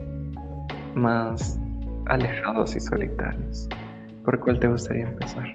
más 0.93 1.59
alejados 2.05 2.75
y 2.75 2.81
solitarios. 2.81 3.67
¿Por 4.23 4.39
cuál 4.41 4.59
te 4.59 4.67
gustaría 4.67 5.05
empezar? 5.05 5.47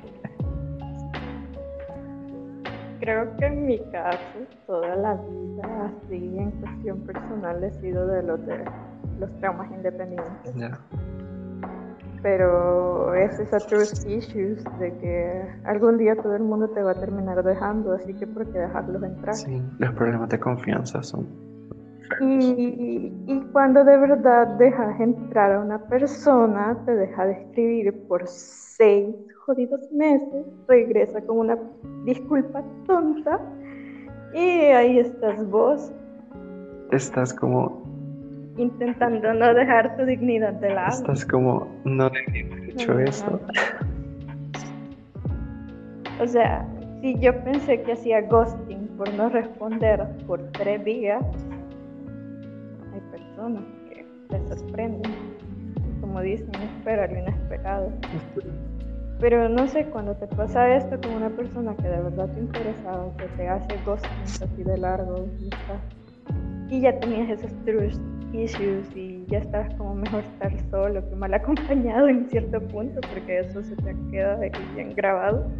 Creo 2.98 3.36
que 3.36 3.46
en 3.46 3.66
mi 3.66 3.78
caso, 3.92 4.18
toda 4.66 4.96
la 4.96 5.14
vida, 5.14 5.92
así 5.92 6.38
en 6.38 6.50
cuestión 6.50 7.00
personal, 7.02 7.62
he 7.62 7.70
sido 7.70 8.04
de 8.08 8.20
los 8.24 8.44
de 8.46 8.64
los 9.20 9.30
traumas 9.38 9.70
independientes. 9.70 10.56
Pero 12.22 13.14
es 13.14 13.38
esa 13.40 13.58
trust 13.58 14.06
issues 14.08 14.62
de 14.78 14.96
que 14.98 15.42
algún 15.64 15.98
día 15.98 16.14
todo 16.14 16.36
el 16.36 16.42
mundo 16.42 16.68
te 16.70 16.82
va 16.82 16.92
a 16.92 16.94
terminar 16.94 17.42
dejando, 17.42 17.92
así 17.92 18.14
que 18.14 18.26
¿por 18.26 18.50
qué 18.52 18.60
dejarlos 18.60 19.02
entrar? 19.02 19.34
Sí, 19.34 19.60
los 19.78 19.92
problemas 19.94 20.28
de 20.28 20.38
confianza 20.38 21.02
son 21.02 21.26
y, 22.20 23.12
y, 23.26 23.40
cuando 23.52 23.84
de 23.84 23.96
verdad 23.96 24.46
dejas 24.58 25.00
entrar 25.00 25.52
a 25.52 25.60
una 25.60 25.78
persona, 25.86 26.76
te 26.84 26.94
deja 26.94 27.26
de 27.26 27.32
escribir 27.32 28.06
por 28.06 28.26
seis 28.26 29.14
jodidos 29.46 29.90
meses, 29.92 30.46
regresa 30.68 31.20
con 31.22 31.38
una 31.38 31.58
disculpa 32.04 32.62
tonta 32.86 33.40
y 34.34 34.38
ahí 34.38 34.98
estás 34.98 35.48
vos. 35.48 35.92
Estás 36.90 37.32
como... 37.32 37.81
Intentando 38.56 39.32
no 39.32 39.54
dejar 39.54 39.96
tu 39.96 40.04
dignidad 40.04 40.52
de 40.54 40.74
lado. 40.74 40.90
Estás 40.90 41.24
como, 41.24 41.66
no 41.84 42.08
he 42.08 42.70
hecho 42.70 42.98
eso. 42.98 43.40
O 46.20 46.26
sea, 46.26 46.66
si 47.00 47.18
yo 47.18 47.32
pensé 47.42 47.82
que 47.82 47.92
hacía 47.92 48.20
ghosting 48.20 48.86
por 48.96 49.12
no 49.14 49.28
responder 49.28 50.06
por 50.26 50.40
tres 50.52 50.84
días, 50.84 51.22
hay 52.92 53.00
personas 53.10 53.64
que 53.88 54.06
te 54.28 54.56
sorprenden. 54.56 55.36
Como 56.00 56.20
dicen, 56.20 56.50
espera 56.54 57.06
lo 57.06 57.18
inesperado. 57.18 57.92
Pero 59.18 59.48
no 59.48 59.66
sé, 59.66 59.86
cuando 59.86 60.14
te 60.16 60.26
pasa 60.26 60.76
esto 60.76 61.00
con 61.00 61.14
una 61.14 61.30
persona 61.30 61.74
que 61.76 61.88
de 61.88 62.02
verdad 62.02 62.28
te 62.34 62.40
interesaba, 62.40 63.16
que 63.16 63.26
te 63.36 63.48
hace 63.48 63.78
ghosting 63.86 64.10
así 64.24 64.62
de 64.62 64.76
largo, 64.78 65.26
y, 66.68 66.80
ya 66.80 66.98
tenías 66.98 67.30
esos 67.30 67.52
trust 67.64 68.00
issues 68.32 68.88
y 68.94 69.24
ya 69.26 69.38
estás 69.38 69.74
como 69.74 69.94
mejor 69.94 70.24
estar 70.24 70.52
solo 70.70 71.08
que 71.08 71.16
mal 71.16 71.34
acompañado 71.34 72.08
en 72.08 72.28
cierto 72.28 72.60
punto, 72.68 73.00
porque 73.08 73.40
eso 73.40 73.62
se 73.62 73.76
te 73.76 73.94
queda 74.10 74.36
bien 74.74 74.94
grabado. 74.94 75.50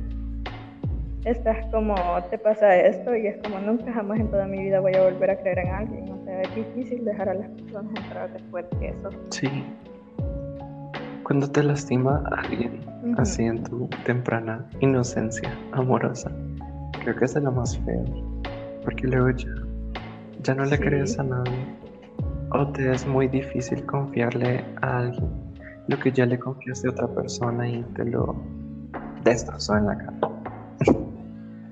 Estás 1.25 1.65
como, 1.71 1.95
te 2.31 2.39
pasa 2.39 2.75
esto 2.77 3.15
y 3.15 3.29
es 3.29 3.37
como 3.45 3.61
nunca 3.61 3.93
jamás 3.93 4.19
en 4.19 4.29
toda 4.29 4.47
mi 4.47 4.59
vida 4.59 4.81
voy 4.81 4.95
a 4.95 5.05
volver 5.05 5.31
a 5.31 5.37
creer 5.37 5.61
en 5.61 5.69
alguien. 5.69 6.11
O 6.11 6.25
sea, 6.25 6.43
es 6.43 6.55
difícil 6.55 7.05
dejar 7.05 7.29
a 7.29 7.35
las 7.35 7.49
personas 7.51 7.93
entrar 7.97 8.33
después 8.33 8.65
de 8.81 8.89
eso. 8.89 9.11
Sí. 9.31 9.65
Cuando 11.23 11.49
te 11.49 11.63
lastima 11.63 12.25
a 12.33 12.41
alguien, 12.41 12.81
así 13.19 13.45
en 13.45 13.63
tu 13.63 13.89
temprana 14.05 14.67
inocencia 14.81 15.57
amorosa, 15.71 16.33
creo 16.99 17.15
que 17.15 17.25
es 17.25 17.35
de 17.35 17.41
lo 17.41 17.53
más 17.53 17.79
feo. 17.79 18.05
Porque 18.83 19.07
luego 19.07 19.31
ya, 19.31 19.55
ya 20.43 20.55
no 20.57 20.65
le 20.65 20.77
crees 20.79 21.21
a 21.21 21.23
nadie. 21.23 21.82
O 22.55 22.67
te 22.69 22.93
es 22.93 23.07
muy 23.07 23.29
difícil 23.29 23.85
confiarle 23.87 24.65
a 24.83 24.99
alguien 24.99 25.31
lo 25.88 25.99
que 25.99 26.12
ya 26.12 26.27
le 26.27 26.38
confiaste 26.38 26.88
a 26.88 26.91
otra 26.91 27.09
persona 27.09 27.69
y 27.69 27.83
te 27.95 28.05
lo 28.05 28.37
destrozó 29.25 29.77
en 29.77 29.87
la 29.87 29.97
cara. 29.97 30.19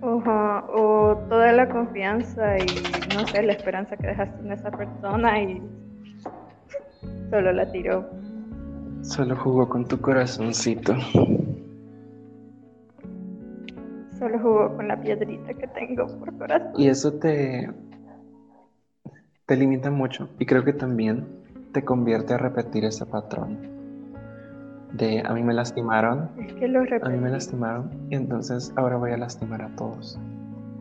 O 0.03 1.17
toda 1.29 1.53
la 1.53 1.69
confianza 1.69 2.59
y 2.59 2.67
no 3.15 3.27
sé, 3.27 3.43
la 3.43 3.53
esperanza 3.53 3.97
que 3.97 4.07
dejaste 4.07 4.41
en 4.41 4.53
esa 4.53 4.71
persona 4.71 5.43
y 5.43 5.63
solo 7.31 7.53
la 7.53 7.71
tiró 7.71 8.09
Solo 9.03 9.35
jugó 9.37 9.69
con 9.69 9.87
tu 9.87 9.99
corazoncito. 10.01 10.95
Solo 14.19 14.39
jugó 14.39 14.77
con 14.77 14.89
la 14.89 15.01
piedrita 15.01 15.55
que 15.55 15.67
tengo 15.69 16.07
por 16.19 16.37
corazón. 16.37 16.73
Y 16.77 16.89
eso 16.89 17.13
te, 17.15 17.71
te 19.51 19.57
limita 19.57 19.91
mucho. 19.91 20.29
Y 20.39 20.47
creo 20.47 20.63
que 20.63 20.73
también 20.73 21.27
te 21.73 21.85
convierte 21.85 22.35
a 22.35 22.39
repetir 22.39 22.85
ese 22.85 23.05
patrón. 23.05 23.59
De 24.93 25.25
a 25.27 25.35
mí 25.35 25.43
me 25.43 25.53
lastimaron. 25.53 26.31
Es 26.39 26.53
que 26.53 26.69
lo 26.69 26.83
A 26.83 27.09
mí 27.09 27.19
me 27.19 27.31
lastimaron. 27.31 27.91
Y 28.11 28.15
entonces 28.15 28.73
ahora 28.77 28.97
voy 28.97 29.11
a 29.11 29.17
lastimar 29.17 29.61
a 29.61 29.69
todos. 29.75 30.21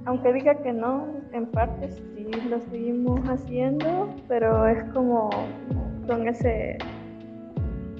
Aunque 0.05 0.31
diga 0.33 0.53
que 0.61 0.71
no, 0.71 1.07
en 1.33 1.47
parte 1.47 1.89
sí 1.89 2.29
lo 2.47 2.59
seguimos 2.59 3.21
haciendo, 3.27 4.13
pero 4.27 4.67
es 4.67 4.83
como 4.93 5.31
con 6.05 6.27
ese 6.27 6.77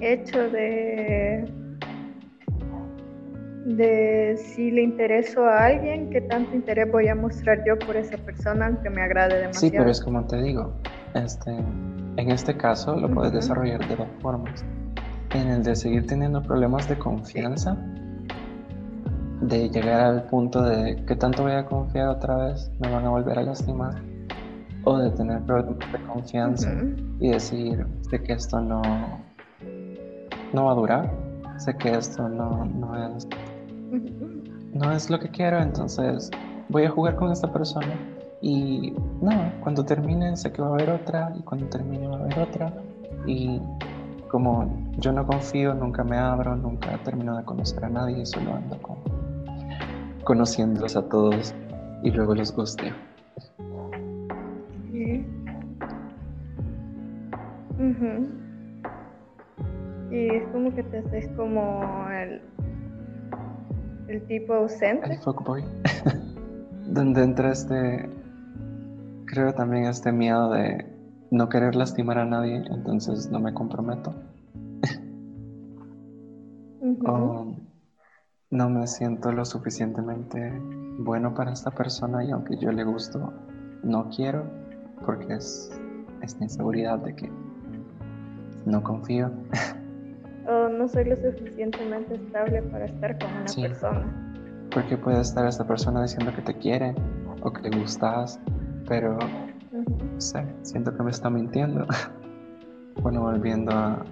hecho 0.00 0.50
de 0.50 1.52
de 3.76 4.36
si 4.36 4.70
le 4.70 4.82
intereso 4.82 5.44
a 5.44 5.66
alguien, 5.66 6.10
qué 6.10 6.20
tanto 6.20 6.54
interés 6.54 6.90
voy 6.90 7.08
a 7.08 7.14
mostrar 7.14 7.62
yo 7.66 7.78
por 7.78 7.96
esa 7.96 8.16
persona 8.18 8.66
aunque 8.66 8.90
me 8.90 9.02
agrade 9.02 9.38
demasiado. 9.38 9.70
Sí, 9.70 9.70
pero 9.70 9.90
es 9.90 10.00
como 10.00 10.26
te 10.26 10.40
digo, 10.42 10.72
este, 11.14 11.50
en 11.50 12.30
este 12.30 12.56
caso 12.56 12.96
lo 12.96 13.10
puedes 13.10 13.32
desarrollar 13.32 13.86
de 13.88 13.96
dos 13.96 14.08
formas. 14.20 14.64
En 15.34 15.48
el 15.48 15.62
de 15.62 15.76
seguir 15.76 16.06
teniendo 16.06 16.42
problemas 16.42 16.88
de 16.88 16.98
confianza, 16.98 17.76
de 19.40 19.68
llegar 19.70 20.00
al 20.00 20.24
punto 20.24 20.62
de 20.62 20.96
que 21.06 21.16
tanto 21.16 21.44
voy 21.44 21.52
a 21.52 21.64
confiar 21.64 22.08
otra 22.08 22.36
vez, 22.36 22.70
me 22.80 22.90
van 22.90 23.06
a 23.06 23.10
volver 23.10 23.38
a 23.38 23.42
lastimar, 23.42 23.94
o 24.84 24.98
de 24.98 25.10
tener 25.10 25.40
problemas 25.42 25.92
de 25.92 25.98
confianza 26.06 26.72
y 27.20 27.30
decir, 27.30 27.86
sé 28.10 28.22
que 28.22 28.32
esto 28.32 28.60
no, 28.60 28.82
no 30.52 30.64
va 30.64 30.72
a 30.72 30.74
durar, 30.74 31.10
sé 31.58 31.76
que 31.76 31.90
esto 31.90 32.28
no, 32.28 32.64
no 32.64 33.16
es 33.16 33.26
no 34.72 34.92
es 34.92 35.10
lo 35.10 35.18
que 35.18 35.28
quiero, 35.28 35.60
entonces 35.60 36.30
voy 36.68 36.84
a 36.84 36.90
jugar 36.90 37.16
con 37.16 37.32
esta 37.32 37.52
persona 37.52 37.94
y 38.40 38.94
no, 39.20 39.52
cuando 39.60 39.84
termine 39.84 40.36
sé 40.36 40.52
que 40.52 40.62
va 40.62 40.68
a 40.68 40.74
haber 40.74 40.90
otra 40.90 41.32
y 41.38 41.42
cuando 41.42 41.66
termine 41.66 42.06
va 42.06 42.16
a 42.16 42.20
haber 42.20 42.38
otra 42.38 42.72
y 43.26 43.60
como 44.28 44.92
yo 44.98 45.12
no 45.12 45.26
confío, 45.26 45.74
nunca 45.74 46.04
me 46.04 46.16
abro, 46.16 46.54
nunca 46.56 46.96
termino 47.02 47.36
de 47.36 47.44
conocer 47.44 47.84
a 47.84 47.88
nadie 47.88 48.24
solo 48.24 48.54
ando 48.54 48.80
con, 48.80 48.96
conociéndolos 50.22 50.96
a 50.96 51.02
todos 51.08 51.54
y 52.02 52.10
luego 52.12 52.34
los 52.34 52.54
gusteo. 52.54 52.94
Y 60.12 60.26
es 60.26 60.46
como 60.52 60.74
que 60.74 60.82
te 60.84 60.98
haces 60.98 61.28
como 61.36 62.08
el 62.10 62.40
el 64.10 64.26
tipo 64.26 64.54
ausente. 64.54 65.12
El 65.12 65.18
fuckboy. 65.18 65.64
Donde 66.86 67.22
entra 67.22 67.52
este, 67.52 68.10
creo 69.26 69.54
también 69.54 69.84
este 69.84 70.12
miedo 70.12 70.50
de 70.50 70.84
no 71.30 71.48
querer 71.48 71.76
lastimar 71.76 72.18
a 72.18 72.24
nadie, 72.24 72.64
entonces 72.70 73.30
no 73.30 73.38
me 73.38 73.54
comprometo. 73.54 74.14
o 77.06 77.54
no 78.50 78.68
me 78.68 78.86
siento 78.88 79.30
lo 79.30 79.44
suficientemente 79.44 80.52
bueno 80.98 81.32
para 81.34 81.52
esta 81.52 81.70
persona 81.70 82.24
y 82.24 82.32
aunque 82.32 82.56
yo 82.56 82.72
le 82.72 82.82
gusto, 82.82 83.32
no 83.84 84.08
quiero 84.08 84.44
porque 85.06 85.34
es 85.34 85.70
esta 86.20 86.42
inseguridad 86.42 86.98
de 86.98 87.14
que 87.14 87.30
no 88.66 88.82
confío. 88.82 89.30
soy 90.92 91.04
lo 91.04 91.16
suficientemente 91.16 92.14
estable 92.14 92.62
para 92.62 92.84
estar 92.86 93.18
con 93.18 93.30
una 93.30 93.68
persona. 93.68 94.66
Porque 94.72 94.96
puede 94.96 95.20
estar 95.20 95.46
esta 95.46 95.66
persona 95.66 96.02
diciendo 96.02 96.32
que 96.34 96.42
te 96.42 96.54
quiere 96.54 96.94
o 97.42 97.52
que 97.52 97.68
le 97.68 97.78
gustas, 97.78 98.40
pero 98.88 99.18
no 99.72 100.20
sé, 100.20 100.44
siento 100.62 100.96
que 100.96 101.02
me 101.02 101.10
está 101.10 101.30
mintiendo. 101.30 101.86
bueno, 103.02 103.22
volviendo 103.22 103.72
a 103.72 104.04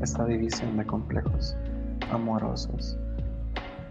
esta 0.00 0.24
división 0.24 0.76
de 0.76 0.86
complejos 0.86 1.56
amorosos. 2.10 2.98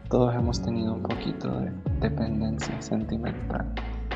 Todos 0.09 0.35
hemos 0.35 0.61
tenido 0.61 0.93
un 0.93 1.03
poquito 1.03 1.49
de 1.59 1.71
dependencia 2.01 2.81
sentimental. 2.81 3.65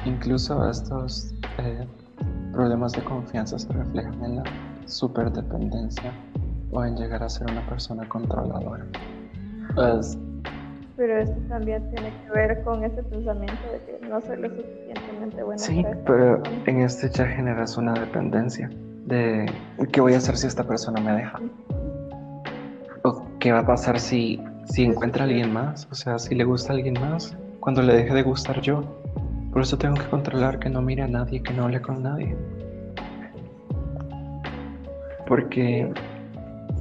Incluso 0.05 0.69
estos 0.69 1.33
eh, 1.57 1.87
problemas 2.51 2.91
de 2.91 3.03
confianza 3.03 3.57
se 3.57 3.71
reflejan 3.71 4.23
en 4.23 4.35
la 4.37 4.43
superdependencia 4.85 6.13
pueden 6.75 6.97
llegar 6.97 7.23
a 7.23 7.29
ser 7.29 7.49
una 7.49 7.65
persona 7.69 8.07
controladora. 8.09 8.85
Pues, 9.75 10.17
pero 10.97 11.17
eso 11.19 11.33
también 11.47 11.89
tiene 11.89 12.09
que 12.09 12.31
ver 12.31 12.63
con 12.63 12.83
ese 12.83 13.01
pensamiento 13.01 13.61
de 13.71 13.79
que 13.99 14.07
no 14.07 14.19
soy 14.19 14.41
lo 14.41 14.49
suficientemente 14.49 15.41
buena. 15.41 15.57
Sí, 15.57 15.85
pero 16.05 16.43
en 16.65 16.81
este 16.81 17.09
ya 17.09 17.27
generas 17.27 17.77
una 17.77 17.93
dependencia 17.93 18.69
de 19.05 19.49
qué 19.93 20.01
voy 20.01 20.15
a 20.15 20.17
hacer 20.17 20.35
si 20.35 20.47
esta 20.47 20.65
persona 20.65 20.99
me 20.99 21.13
deja. 21.13 21.39
O 23.03 23.25
qué 23.39 23.53
va 23.53 23.59
a 23.59 23.65
pasar 23.65 23.97
si, 23.97 24.41
si 24.65 24.83
encuentra 24.83 25.23
a 25.23 25.27
alguien 25.27 25.53
más, 25.53 25.87
o 25.91 25.95
sea, 25.95 26.19
si 26.19 26.35
le 26.35 26.43
gusta 26.43 26.73
a 26.73 26.75
alguien 26.75 26.95
más, 26.99 27.37
cuando 27.61 27.83
le 27.83 27.93
deje 27.93 28.13
de 28.13 28.23
gustar 28.23 28.59
yo. 28.59 28.83
Por 29.53 29.61
eso 29.61 29.77
tengo 29.77 29.95
que 29.95 30.09
controlar 30.09 30.59
que 30.59 30.69
no 30.69 30.81
mire 30.81 31.03
a 31.03 31.07
nadie, 31.07 31.41
que 31.41 31.53
no 31.53 31.63
hable 31.63 31.81
con 31.81 32.03
nadie. 32.03 32.35
Porque 35.25 35.89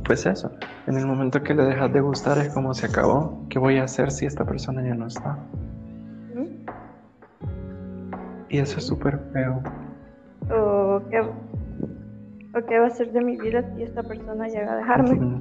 pues 0.04 0.26
eso, 0.26 0.52
en 0.86 0.98
el 0.98 1.06
momento 1.06 1.42
que 1.42 1.54
le 1.54 1.64
dejas 1.64 1.92
de 1.92 2.00
gustar 2.00 2.38
es 2.38 2.52
como 2.52 2.74
se 2.74 2.86
acabó. 2.86 3.46
¿Qué 3.48 3.58
voy 3.58 3.78
a 3.78 3.84
hacer 3.84 4.10
si 4.10 4.26
esta 4.26 4.44
persona 4.44 4.82
ya 4.82 4.94
no 4.94 5.06
está? 5.06 5.38
Y 8.50 8.58
eso 8.58 8.78
es 8.78 8.86
súper 8.86 9.18
feo. 9.32 9.62
O 10.50 11.02
qué, 11.10 12.78
va 12.78 12.86
a 12.86 12.90
ser 12.90 13.10
de 13.12 13.20
mi 13.20 13.36
vida 13.36 13.64
si 13.74 13.82
esta 13.82 14.02
persona 14.02 14.46
llega 14.46 14.74
a 14.74 14.76
dejarme. 14.76 15.40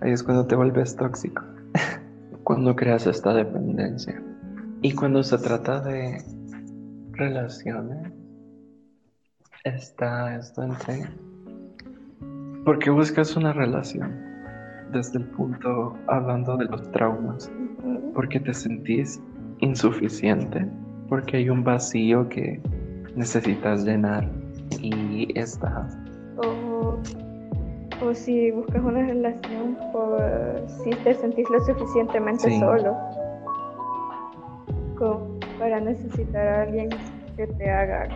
Ahí 0.00 0.12
es 0.12 0.22
cuando 0.22 0.46
te 0.46 0.56
vuelves 0.56 0.96
tóxico. 0.96 1.42
cuando 2.44 2.74
creas 2.74 3.06
esta 3.06 3.32
dependencia. 3.34 4.20
Y 4.80 4.92
cuando 4.94 5.22
se 5.22 5.38
trata 5.38 5.80
de 5.80 6.20
relaciones, 7.12 8.12
está 9.64 10.34
esto 10.36 10.64
entre 10.64 11.04
porque 12.64 12.90
buscas 12.90 13.36
una 13.36 13.52
relación 13.52 14.12
desde 14.92 15.18
el 15.18 15.24
punto 15.24 15.96
hablando 16.06 16.56
de 16.56 16.66
los 16.66 16.90
traumas, 16.92 17.50
porque 18.14 18.38
te 18.40 18.52
sentís 18.52 19.20
insuficiente, 19.60 20.66
porque 21.08 21.38
hay 21.38 21.50
un 21.50 21.64
vacío 21.64 22.28
que 22.28 22.60
necesitas 23.16 23.84
llenar 23.84 24.28
y 24.80 25.28
está. 25.38 25.88
O, 26.36 26.98
o 28.04 28.14
si 28.14 28.50
buscas 28.50 28.82
una 28.82 29.06
relación 29.06 29.76
por 29.92 30.20
si 30.84 30.90
te 30.90 31.14
sentís 31.14 31.48
lo 31.50 31.60
suficientemente 31.64 32.58
solo 32.58 32.96
para 35.58 35.80
necesitar 35.80 36.46
a 36.46 36.62
alguien 36.62 36.88
que 37.36 37.46
te 37.46 37.70
haga, 37.70 38.08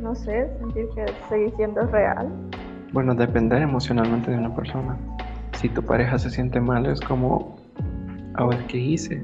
no 0.00 0.14
sé, 0.14 0.48
sentir 0.58 0.88
que 0.94 1.06
seguís 1.28 1.54
siendo 1.56 1.82
real. 1.86 2.28
Bueno, 2.94 3.12
depender 3.12 3.60
emocionalmente 3.60 4.30
de 4.30 4.38
una 4.38 4.54
persona. 4.54 4.96
Si 5.54 5.68
tu 5.68 5.82
pareja 5.82 6.16
se 6.16 6.30
siente 6.30 6.60
mal, 6.60 6.86
es 6.86 7.00
como, 7.00 7.56
a 8.34 8.46
ver, 8.46 8.64
¿qué 8.68 8.78
hice? 8.78 9.20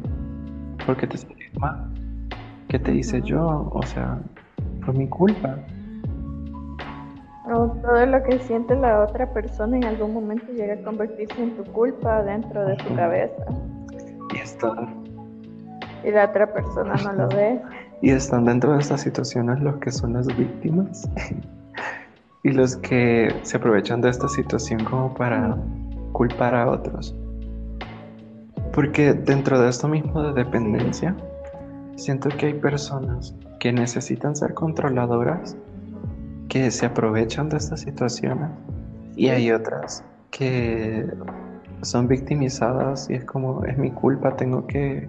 ¿Por 0.85 0.97
qué 0.97 1.07
te 1.07 1.17
sientes 1.17 1.57
mal? 1.57 1.89
¿Qué 2.67 2.81
te 2.81 2.93
hice 2.93 3.23
yo? 3.23 3.71
O 3.73 3.81
sea, 3.87 4.19
fue 4.85 4.93
mi 4.95 5.07
culpa. 5.09 5.57
O 7.47 7.69
todo 7.81 8.07
lo 8.07 8.21
que 8.25 8.41
siente 8.41 8.75
la 8.75 9.05
otra 9.05 9.33
persona 9.33 9.77
en 9.77 9.85
algún 9.85 10.15
momento 10.15 10.51
llega 10.51 10.75
a 10.75 10.83
convertirse 10.83 11.41
en 11.41 11.57
tu 11.57 11.63
culpa 11.71 12.25
dentro 12.25 12.67
de 12.67 12.75
tu 12.75 12.93
cabeza. 12.97 13.45
Y 14.35 14.39
está. 14.39 14.73
Y 16.05 16.11
la 16.11 16.25
otra 16.25 16.53
persona 16.53 16.95
no 17.05 17.13
lo 17.13 17.29
ve. 17.37 17.63
Y 18.03 18.11
están 18.11 18.47
dentro 18.47 18.73
de 18.73 18.81
estas 18.81 19.03
situaciones 19.03 19.61
los 19.61 19.77
que 19.77 19.93
son 19.93 20.15
las 20.15 20.27
víctimas 20.27 21.09
y 22.43 22.51
los 22.51 22.77
que 22.77 23.35
se 23.43 23.57
aprovechan 23.57 24.01
de 24.01 24.11
esta 24.11 24.29
situación 24.29 24.85
como 24.85 25.15
para 25.15 25.57
culpar 26.13 26.55
a 26.55 26.71
otros. 26.71 27.15
Porque 28.73 29.13
dentro 29.13 29.61
de 29.61 29.69
esto 29.69 29.89
mismo 29.89 30.23
de 30.23 30.33
dependencia, 30.33 31.17
siento 31.97 32.29
que 32.31 32.47
hay 32.47 32.55
personas 32.55 33.35
que 33.59 33.73
necesitan 33.73 34.35
ser 34.35 34.55
controladoras, 34.55 35.57
que 36.49 36.71
se 36.71 36.87
aprovechan 36.87 37.49
de 37.49 37.59
estas 37.59 37.81
situaciones, 37.81 38.51
y 39.17 39.29
hay 39.29 39.51
otras 39.53 40.05
que 40.31 41.07
son 41.83 42.09
victimizadas 42.09 43.09
y 43.11 43.15
es 43.15 43.25
como 43.25 43.65
es 43.65 43.77
mi 43.77 43.91
culpa, 43.91 44.37
tengo 44.37 44.67
que 44.67 45.09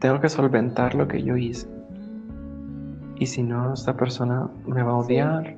tengo 0.00 0.20
que 0.20 0.28
solventar 0.28 0.94
lo 0.94 1.06
que 1.06 1.22
yo 1.22 1.36
hice. 1.36 1.68
Y 3.16 3.26
si 3.26 3.42
no, 3.42 3.74
esta 3.74 3.96
persona 3.96 4.48
me 4.66 4.82
va 4.82 4.92
a 4.92 4.96
odiar, 4.96 5.56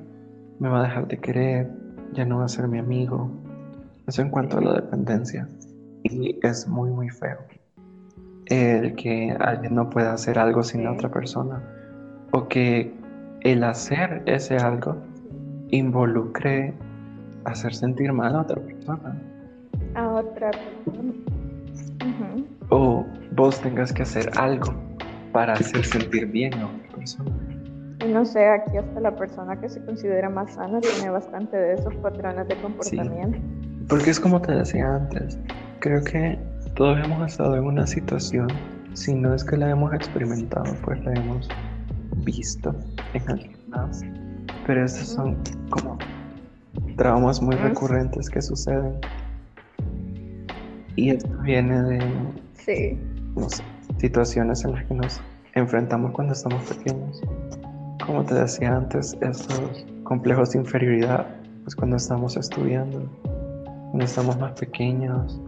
me 0.59 0.69
va 0.69 0.79
a 0.79 0.83
dejar 0.83 1.07
de 1.07 1.17
querer, 1.17 1.71
ya 2.13 2.25
no 2.25 2.39
va 2.39 2.45
a 2.45 2.49
ser 2.49 2.67
mi 2.67 2.79
amigo. 2.79 3.29
Eso 4.07 4.21
en 4.21 4.29
cuanto 4.29 4.57
a 4.57 4.61
la 4.61 4.73
dependencia. 4.73 5.47
Y 6.03 6.39
es 6.43 6.67
muy, 6.67 6.89
muy 6.91 7.09
feo. 7.09 7.39
El 8.45 8.95
que 8.95 9.35
alguien 9.39 9.75
no 9.75 9.89
pueda 9.89 10.13
hacer 10.13 10.37
algo 10.37 10.63
sin 10.63 10.83
la 10.83 10.91
otra 10.91 11.09
persona. 11.09 11.63
O 12.31 12.47
que 12.47 12.93
el 13.41 13.63
hacer 13.63 14.23
ese 14.25 14.57
algo 14.57 14.97
involucre 15.69 16.73
hacer 17.45 17.73
sentir 17.73 18.13
mal 18.13 18.35
a 18.35 18.41
otra 18.41 18.61
persona. 18.61 19.21
A 19.95 20.09
otra 20.09 20.51
persona. 20.51 21.13
O 22.69 23.05
vos 23.35 23.59
tengas 23.61 23.91
que 23.91 24.03
hacer 24.03 24.29
algo 24.37 24.73
para 25.31 25.53
hacer 25.53 25.83
sentir 25.85 26.27
bien 26.27 26.53
a 26.55 26.67
otra 26.67 26.95
persona. 26.95 27.31
Y 28.03 28.07
no 28.07 28.25
sé, 28.25 28.45
aquí 28.47 28.77
hasta 28.77 28.99
la 28.99 29.15
persona 29.15 29.59
que 29.59 29.69
se 29.69 29.83
considera 29.85 30.29
más 30.29 30.53
sana 30.53 30.81
tiene 30.81 31.09
bastante 31.09 31.55
de 31.55 31.73
esos 31.75 31.95
patrones 31.95 32.47
de 32.47 32.55
comportamiento. 32.57 33.37
porque 33.87 34.09
es 34.09 34.19
como 34.19 34.41
te 34.41 34.51
decía 34.53 34.95
antes, 34.95 35.37
creo 35.79 36.03
que 36.03 36.37
todos 36.75 36.97
hemos 37.03 37.31
estado 37.31 37.55
en 37.55 37.63
una 37.65 37.87
situación, 37.87 38.47
si 38.93 39.13
no 39.13 39.33
es 39.33 39.43
que 39.43 39.57
la 39.57 39.69
hemos 39.69 39.93
experimentado, 39.93 40.73
pues 40.83 41.03
la 41.05 41.13
hemos 41.13 41.47
visto 42.25 42.75
en 43.13 43.29
alguien 43.29 43.57
más. 43.69 44.01
Pero 44.65 44.83
estos 44.83 45.07
son 45.07 45.37
como 45.69 45.97
traumas 46.97 47.41
muy 47.41 47.55
recurrentes 47.55 48.29
que 48.29 48.41
suceden. 48.41 48.95
Y 50.95 51.11
esto 51.11 51.29
viene 51.41 51.81
de 51.83 51.99
Sí. 52.53 52.99
no 53.35 53.49
sé, 53.49 53.63
situaciones 53.97 54.63
en 54.63 54.73
las 54.73 54.85
que 54.85 54.93
nos 54.93 55.21
enfrentamos 55.53 56.11
cuando 56.11 56.33
estamos 56.33 56.63
pequeños. 56.63 57.21
Como 58.05 58.25
te 58.25 58.35
decía 58.35 58.75
antes, 58.75 59.17
estos 59.21 59.85
complejos 60.03 60.51
de 60.51 60.59
inferioridad, 60.59 61.25
pues 61.63 61.75
cuando 61.75 61.95
estamos 61.95 62.35
estudiando, 62.35 63.01
cuando 63.91 64.03
estamos 64.03 64.37
más 64.39 64.51
pequeños, 64.59 65.39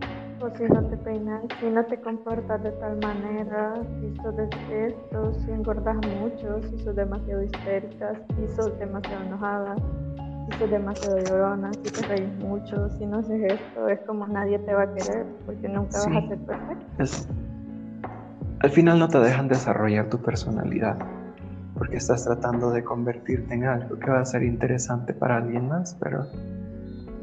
si 0.58 0.64
no 0.64 0.84
te 0.86 0.98
peinas, 0.98 1.42
si 1.60 1.66
no 1.66 1.84
te 1.86 2.00
comportas 2.00 2.62
de 2.64 2.72
tal 2.74 2.98
manera, 3.02 3.74
si 4.00 4.16
sos 4.22 4.36
de 4.38 4.88
esto, 4.88 5.34
si 5.44 5.52
engordas 5.52 5.98
mucho, 5.98 6.62
si 6.70 6.78
sos 6.84 6.96
demasiado 6.96 7.44
histérica, 7.44 8.14
si 8.38 8.48
sos 8.56 8.78
demasiado 8.80 9.24
enojada, 9.24 9.76
si 10.46 10.58
sos 10.60 10.70
demasiado 10.70 11.18
llorona, 11.18 11.72
si 11.74 11.90
te 11.92 12.08
reís 12.08 12.30
mucho, 12.36 12.90
si 12.98 13.06
no 13.06 13.18
haces 13.20 13.42
esto, 13.60 13.88
es 13.90 14.00
como 14.02 14.28
nadie 14.28 14.60
te 14.60 14.74
va 14.74 14.84
a 14.84 14.94
querer 14.94 15.26
porque 15.46 15.68
nunca 15.68 15.98
Sí. 16.00 16.10
vas 16.14 16.24
a 16.24 16.28
ser 16.28 16.38
perfecto. 16.40 16.86
es, 17.00 17.28
al 18.60 18.70
final 18.70 19.00
no 19.00 19.08
te 19.08 19.20
dejan 19.20 19.48
desarrollar 19.48 20.10
tu 20.10 20.20
personalidad, 20.20 20.98
porque 21.78 21.98
estás 21.98 22.24
tratando 22.26 22.72
de 22.72 22.84
convertirte 22.84 23.54
en 23.54 23.66
algo 23.66 24.00
que 24.00 24.10
va 24.10 24.22
a 24.22 24.26
ser 24.26 24.44
interesante 24.44 25.14
para 25.14 25.38
alguien 25.38 25.68
más, 25.68 25.96
pero 26.02 26.26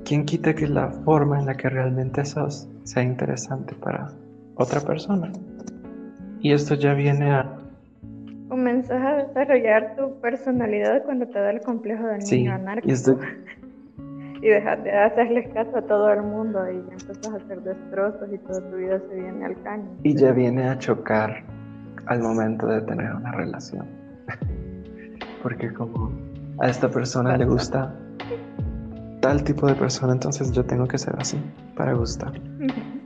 ¿quién 0.04 0.24
quita 0.24 0.54
que 0.54 0.66
la 0.68 0.88
forma 0.88 1.38
en 1.40 1.46
la 1.46 1.54
que 1.56 1.68
realmente 1.70 2.24
sos 2.24 2.68
sea 2.84 3.02
interesante 3.02 3.74
para 3.74 4.10
otra 4.56 4.80
persona? 4.80 5.32
Y 6.40 6.52
esto 6.52 6.74
ya 6.74 6.94
viene 6.94 7.30
a... 7.32 7.58
Comenzás 8.48 9.02
a 9.02 9.16
desarrollar 9.26 9.96
tu 9.96 10.20
personalidad 10.20 11.04
cuando 11.04 11.26
te 11.26 11.38
da 11.38 11.50
el 11.50 11.60
complejo 11.62 12.06
del 12.06 12.20
Sí, 12.22 12.38
niño 12.38 12.50
y 12.50 12.54
anárquico. 12.54 12.92
esto, 12.92 13.18
Y 14.42 14.48
dejas 14.48 14.82
de 14.82 14.90
hacerles 14.90 15.48
caso 15.54 15.76
a 15.76 15.82
todo 15.82 16.12
el 16.12 16.22
mundo 16.22 16.58
y 16.68 16.74
empiezas 16.78 17.32
a 17.32 17.36
hacer 17.36 17.62
destrozos 17.62 18.28
y 18.32 18.38
toda 18.38 18.60
tu 18.70 18.76
vida 18.76 19.00
se 19.08 19.14
viene 19.14 19.44
al 19.46 19.62
caño. 19.62 19.88
y 20.02 20.16
ya 20.16 20.32
viene 20.32 20.68
a 20.68 20.76
chocar 20.78 21.44
al 22.06 22.20
momento 22.20 22.66
de 22.66 22.80
tener 22.80 23.14
una 23.14 23.30
relación. 23.30 23.86
Porque 25.42 25.72
como 25.72 26.10
a 26.60 26.68
esta 26.68 26.88
persona 26.88 27.36
le 27.36 27.44
gusta 27.44 27.94
tal 29.20 29.42
tipo 29.44 29.66
de 29.66 29.74
persona, 29.74 30.12
entonces 30.12 30.52
yo 30.52 30.64
tengo 30.64 30.86
que 30.86 30.98
ser 30.98 31.14
así 31.18 31.40
para 31.76 31.94
gustar. 31.94 32.32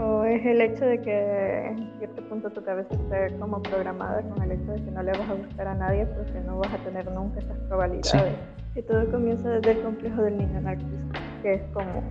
O 0.00 0.22
es 0.22 0.46
el 0.46 0.60
hecho 0.60 0.84
de 0.84 1.00
que 1.00 1.66
en 1.66 1.90
cierto 1.98 2.22
punto 2.28 2.50
tu 2.50 2.62
cabeza 2.62 2.94
esté 2.94 3.36
como 3.36 3.60
programada 3.60 4.22
con 4.22 4.40
el 4.42 4.52
hecho 4.52 4.70
de 4.70 4.84
que 4.84 4.90
no 4.92 5.02
le 5.02 5.10
vas 5.10 5.28
a 5.28 5.34
gustar 5.34 5.66
a 5.66 5.74
nadie 5.74 6.06
porque 6.06 6.40
no 6.46 6.58
vas 6.58 6.72
a 6.72 6.76
tener 6.84 7.10
nunca 7.10 7.40
esas 7.40 7.58
probabilidades. 7.66 8.36
Y 8.76 8.82
todo 8.82 9.10
comienza 9.10 9.50
desde 9.50 9.72
el 9.72 9.82
complejo 9.82 10.22
del 10.22 10.38
niño 10.38 10.60
narcisista, 10.60 11.18
que 11.42 11.54
es 11.54 11.62
como 11.72 12.04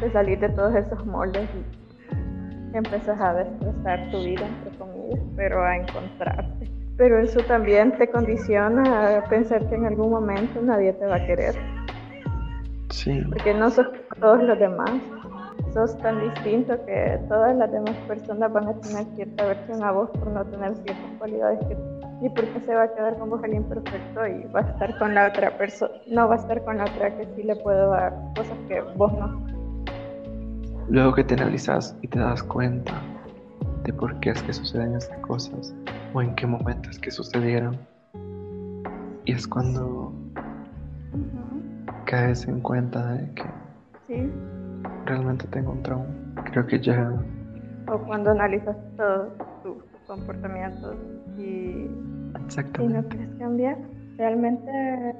de 0.00 0.10
salir 0.12 0.40
de 0.40 0.48
todos 0.48 0.74
esos 0.74 1.04
moldes 1.04 1.46
y 2.72 2.76
empezás 2.76 3.20
a 3.20 3.34
destrozar 3.34 4.10
tu 4.10 4.22
vida, 4.22 4.46
entre 4.46 4.78
comillas, 4.78 5.20
pero 5.36 5.62
a 5.62 5.76
encontrarte. 5.76 6.79
Pero 7.00 7.18
eso 7.18 7.40
también 7.40 7.96
te 7.96 8.10
condiciona 8.10 9.16
a 9.16 9.24
pensar 9.24 9.66
que 9.70 9.74
en 9.74 9.86
algún 9.86 10.10
momento 10.10 10.60
nadie 10.60 10.92
te 10.92 11.06
va 11.06 11.16
a 11.16 11.26
querer, 11.26 11.54
Sí, 12.90 13.22
porque 13.26 13.54
no 13.54 13.70
sos 13.70 13.86
como 13.86 14.20
todos 14.20 14.42
los 14.42 14.58
demás. 14.58 14.90
Sos 15.72 15.96
tan 16.02 16.20
distinto 16.20 16.74
que 16.84 17.18
todas 17.26 17.56
las 17.56 17.72
demás 17.72 17.96
personas 18.06 18.52
van 18.52 18.68
a 18.68 18.74
tener 18.80 19.06
cierta 19.14 19.46
versión 19.46 19.82
a 19.82 19.92
vos 19.92 20.10
por 20.10 20.26
no 20.26 20.44
tener 20.44 20.74
ciertas 20.74 21.10
cualidades 21.16 21.58
que 21.60 21.76
y 22.20 22.28
porque 22.28 22.60
se 22.66 22.74
va 22.74 22.82
a 22.82 22.94
quedar 22.94 23.16
con 23.16 23.30
vos 23.30 23.42
el 23.44 23.54
imperfecto 23.54 24.26
y 24.26 24.44
va 24.52 24.60
a 24.60 24.70
estar 24.70 24.98
con 24.98 25.14
la 25.14 25.28
otra 25.28 25.56
persona, 25.56 25.94
no 26.06 26.28
va 26.28 26.34
a 26.34 26.38
estar 26.38 26.62
con 26.64 26.76
la 26.76 26.84
otra 26.84 27.16
que 27.16 27.24
sí 27.34 27.44
le 27.44 27.56
puede 27.56 27.86
dar 27.86 28.14
cosas 28.36 28.58
que 28.68 28.82
vos 28.96 29.10
no. 29.14 29.42
luego 30.90 31.14
que 31.14 31.24
te 31.24 31.32
analizas 31.32 31.96
y 32.02 32.08
te 32.08 32.18
das 32.18 32.42
cuenta 32.42 33.00
de 33.84 33.92
por 33.94 34.20
qué 34.20 34.30
es 34.30 34.42
que 34.42 34.52
suceden 34.52 34.96
estas 34.96 35.16
cosas 35.20 35.74
o 36.12 36.22
en 36.22 36.34
qué 36.34 36.46
momentos 36.46 36.98
que 36.98 37.10
sucedieron, 37.10 37.78
y 39.24 39.32
es 39.32 39.46
cuando 39.46 40.12
caes 42.06 42.46
en 42.48 42.60
cuenta 42.60 43.12
de 43.14 43.34
que 43.34 43.44
Sí. 44.06 44.32
realmente 45.06 45.46
tengo 45.48 45.72
un 45.72 45.82
trauma. 45.82 46.06
Creo 46.52 46.66
que 46.66 46.80
ya 46.80 47.12
O 47.86 47.98
cuando 47.98 48.30
analizas 48.30 48.76
todos 48.96 49.32
tus 49.62 49.76
comportamientos 50.06 50.96
y 51.38 51.88
y 52.80 52.86
no 52.88 53.02
quieres 53.08 53.28
cambiar, 53.38 53.78
realmente 54.16 55.14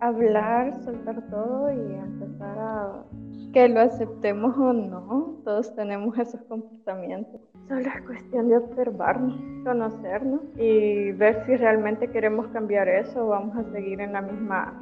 hablar, 0.00 0.74
soltar 0.84 1.22
todo 1.30 1.70
y 1.72 1.94
empezar 1.94 2.58
a 2.58 3.04
que 3.52 3.68
lo 3.68 3.80
aceptemos 3.80 4.56
o 4.58 4.72
no, 4.72 5.36
todos 5.44 5.74
tenemos 5.74 6.18
esos 6.18 6.40
comportamientos. 6.42 7.40
Solo 7.68 7.80
es 7.80 8.02
cuestión 8.06 8.48
de 8.48 8.56
observarnos, 8.58 9.34
conocernos 9.64 10.40
y 10.58 11.12
ver 11.12 11.42
si 11.46 11.56
realmente 11.56 12.08
queremos 12.08 12.46
cambiar 12.48 12.88
eso 12.88 13.24
o 13.24 13.28
vamos 13.28 13.56
a 13.56 13.64
seguir 13.72 14.00
en 14.00 14.12
la 14.12 14.20
misma. 14.22 14.74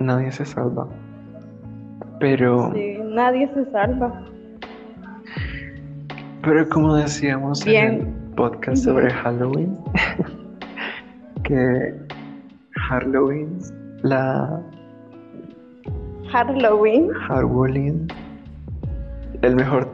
Nadie 0.00 0.30
se 0.32 0.44
salva. 0.44 0.86
Pero, 2.20 2.72
Sí, 2.74 2.98
nadie 3.02 3.48
se 3.54 3.64
salva. 3.70 4.22
pero 6.42 6.68
como 6.68 6.94
decíamos 6.96 7.64
Bien. 7.64 7.84
en 7.86 8.00
el 8.00 8.34
podcast 8.34 8.84
sobre 8.84 9.10
Halloween, 9.10 9.78
que 11.44 11.94
Halloween, 12.88 13.58
la 14.02 14.60
Halloween, 16.30 17.08
Halloween, 17.28 18.08
el 19.42 19.56
mejor, 19.56 19.88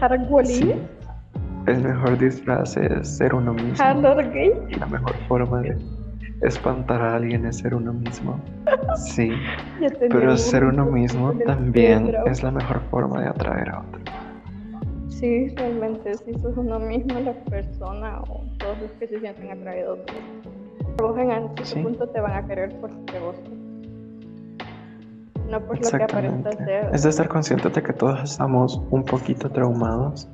Halloween, 0.00 0.46
sí, 0.46 0.74
el 1.66 1.82
mejor 1.82 2.18
disfraz 2.18 2.76
es 2.76 3.16
ser 3.16 3.34
uno 3.34 3.52
mismo. 3.54 3.76
Halloween. 3.76 4.52
La 4.78 4.86
mejor 4.86 5.14
forma 5.28 5.60
de 5.60 5.76
espantar 6.42 7.00
a 7.00 7.16
alguien 7.16 7.46
es 7.46 7.58
ser 7.58 7.74
uno 7.74 7.92
mismo. 7.92 8.40
Sí, 8.96 9.30
pero 10.10 10.36
ser 10.36 10.64
uno 10.64 10.84
mismo 10.86 11.32
también 11.46 12.14
es 12.26 12.42
la 12.42 12.50
mejor 12.50 12.80
forma 12.90 13.20
de 13.22 13.28
atraer 13.28 13.70
a 13.70 13.80
otro. 13.80 14.00
Sí, 15.08 15.48
realmente, 15.56 16.14
si 16.14 16.34
sos 16.34 16.56
uno 16.56 16.80
mismo, 16.80 17.20
la 17.20 17.32
persona 17.44 18.20
o 18.22 18.44
todos 18.58 18.80
los 18.80 18.90
que 18.92 19.06
se 19.06 19.20
sienten 19.20 19.52
atraídos, 19.52 20.00
vos 20.98 21.16
en 21.16 21.28
cierto 21.30 21.64
Sí. 21.64 21.80
punto 21.80 22.08
te 22.08 22.20
van 22.20 22.32
a 22.44 22.46
querer 22.46 22.74
por 22.80 22.90
vos. 22.90 23.36
No 25.48 25.60
por 25.60 25.76
lo 25.80 25.90
que 25.90 26.02
aparentas 26.02 26.54
Exactamente. 26.54 26.64
ser. 26.64 26.94
Es 26.94 27.02
de 27.02 27.10
estar 27.10 27.28
conscientes 27.28 27.72
de 27.72 27.82
que 27.82 27.92
todos 27.92 28.20
estamos 28.24 28.82
un 28.90 29.04
poquito 29.04 29.50
traumados. 29.50 30.28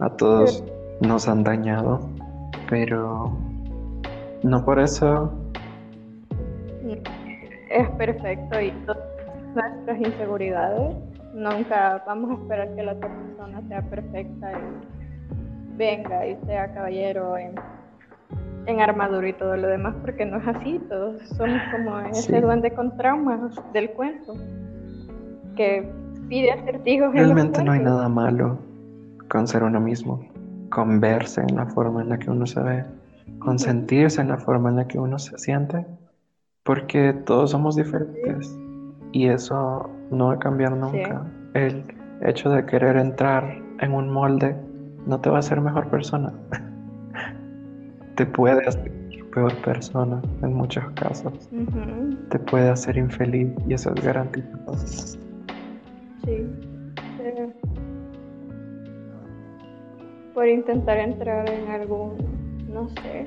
A 0.00 0.10
todos 0.10 0.62
nos 1.00 1.28
han 1.28 1.42
dañado, 1.42 2.00
pero 2.70 3.32
no 4.42 4.64
por 4.64 4.78
eso 4.78 5.32
Es 7.70 7.88
perfecto 7.90 8.60
y 8.60 8.70
todas 8.86 9.02
nuestras 9.54 9.98
inseguridades, 10.00 10.96
nunca 11.34 12.02
vamos 12.06 12.30
a 12.30 12.42
esperar 12.42 12.74
que 12.74 12.82
la 12.82 12.92
otra 12.92 13.08
persona 13.08 13.62
sea 13.68 13.82
perfecta 13.82 14.52
y 14.52 15.76
venga 15.76 16.26
y 16.26 16.36
sea 16.46 16.72
caballero 16.72 17.36
en, 17.36 17.54
en 18.66 18.80
armadura 18.80 19.28
y 19.28 19.32
todo 19.34 19.56
lo 19.56 19.68
demás, 19.68 19.94
porque 20.00 20.24
no 20.24 20.38
es 20.38 20.46
así, 20.48 20.80
todos 20.88 21.20
somos 21.36 21.60
como 21.72 21.98
ese 22.00 22.22
Sí. 22.34 22.40
duende 22.40 22.72
con 22.72 22.96
traumas 22.96 23.40
del 23.72 23.90
cuento, 23.90 24.34
que 25.56 25.90
pide 26.28 26.52
acertijos 26.52 27.08
en 27.08 27.16
los 27.16 27.24
realmente 27.24 27.62
no 27.64 27.72
hay 27.72 27.80
nada 27.80 28.08
malo 28.08 28.58
con 29.28 29.46
ser 29.46 29.62
uno 29.62 29.80
mismo, 29.80 30.26
con 30.70 31.00
verse 31.00 31.42
en 31.42 31.56
la 31.56 31.66
forma 31.66 32.02
en 32.02 32.10
la 32.10 32.18
que 32.18 32.30
uno 32.30 32.46
se 32.46 32.60
ve, 32.60 32.84
con 33.38 33.58
sentirse 33.58 34.20
en 34.20 34.28
la 34.28 34.38
forma 34.38 34.70
en 34.70 34.76
la 34.76 34.88
que 34.88 34.98
uno 34.98 35.18
se 35.18 35.38
siente, 35.38 35.86
porque 36.62 37.12
todos 37.12 37.50
somos 37.50 37.76
diferentes 37.76 38.58
y 39.12 39.28
eso 39.28 39.88
no 40.10 40.26
va 40.28 40.34
a 40.34 40.38
cambiar 40.38 40.72
nunca. 40.72 41.26
El 41.54 41.84
hecho 42.22 42.50
de 42.50 42.64
querer 42.66 42.96
entrar 42.96 43.62
en 43.80 43.92
un 43.92 44.10
molde 44.10 44.56
no 45.06 45.20
te 45.20 45.30
va 45.30 45.36
a 45.36 45.40
hacer 45.40 45.60
mejor 45.60 45.88
persona. 45.88 46.32
te 48.16 48.26
puede 48.26 48.66
hacer 48.66 48.92
peor 49.32 49.54
persona 49.62 50.20
en 50.42 50.54
muchos 50.54 50.84
casos. 50.92 51.48
Te 52.30 52.38
puede 52.38 52.68
hacer 52.68 52.96
infeliz 52.96 53.48
y 53.66 53.74
eso 53.74 53.92
es 53.94 54.04
garantizado. 54.04 54.72
Por 60.38 60.46
intentar 60.46 60.98
entrar 60.98 61.50
en 61.50 61.68
algún, 61.68 62.16
no 62.72 62.88
sé, 63.02 63.26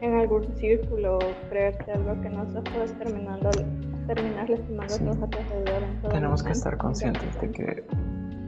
en 0.00 0.14
algún 0.14 0.44
círculo, 0.54 1.18
creerte 1.50 1.90
algo 1.90 2.22
que 2.22 2.30
no 2.30 2.48
sos, 2.52 2.62
puedes 2.72 2.96
terminando, 2.96 3.50
terminar 4.06 4.48
lastimando 4.48 4.94
Sí. 4.94 5.02
a 5.02 5.06
todos 5.10 5.22
a 5.24 5.26
tu 5.26 5.38
alrededor 5.38 5.82
en 5.82 6.00
todo 6.00 6.12
Tenemos 6.12 6.44
que 6.44 6.52
estar 6.52 6.78
conscientes 6.78 7.40
de 7.40 7.50
que 7.50 7.84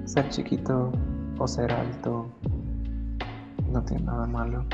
ser 0.05 0.29
chiquito 0.29 0.93
o 1.37 1.49
ser 1.49 1.73
alto 1.73 2.31
no 3.73 3.83
tiene 3.83 4.05
nada 4.05 4.29
malo. 4.29 4.65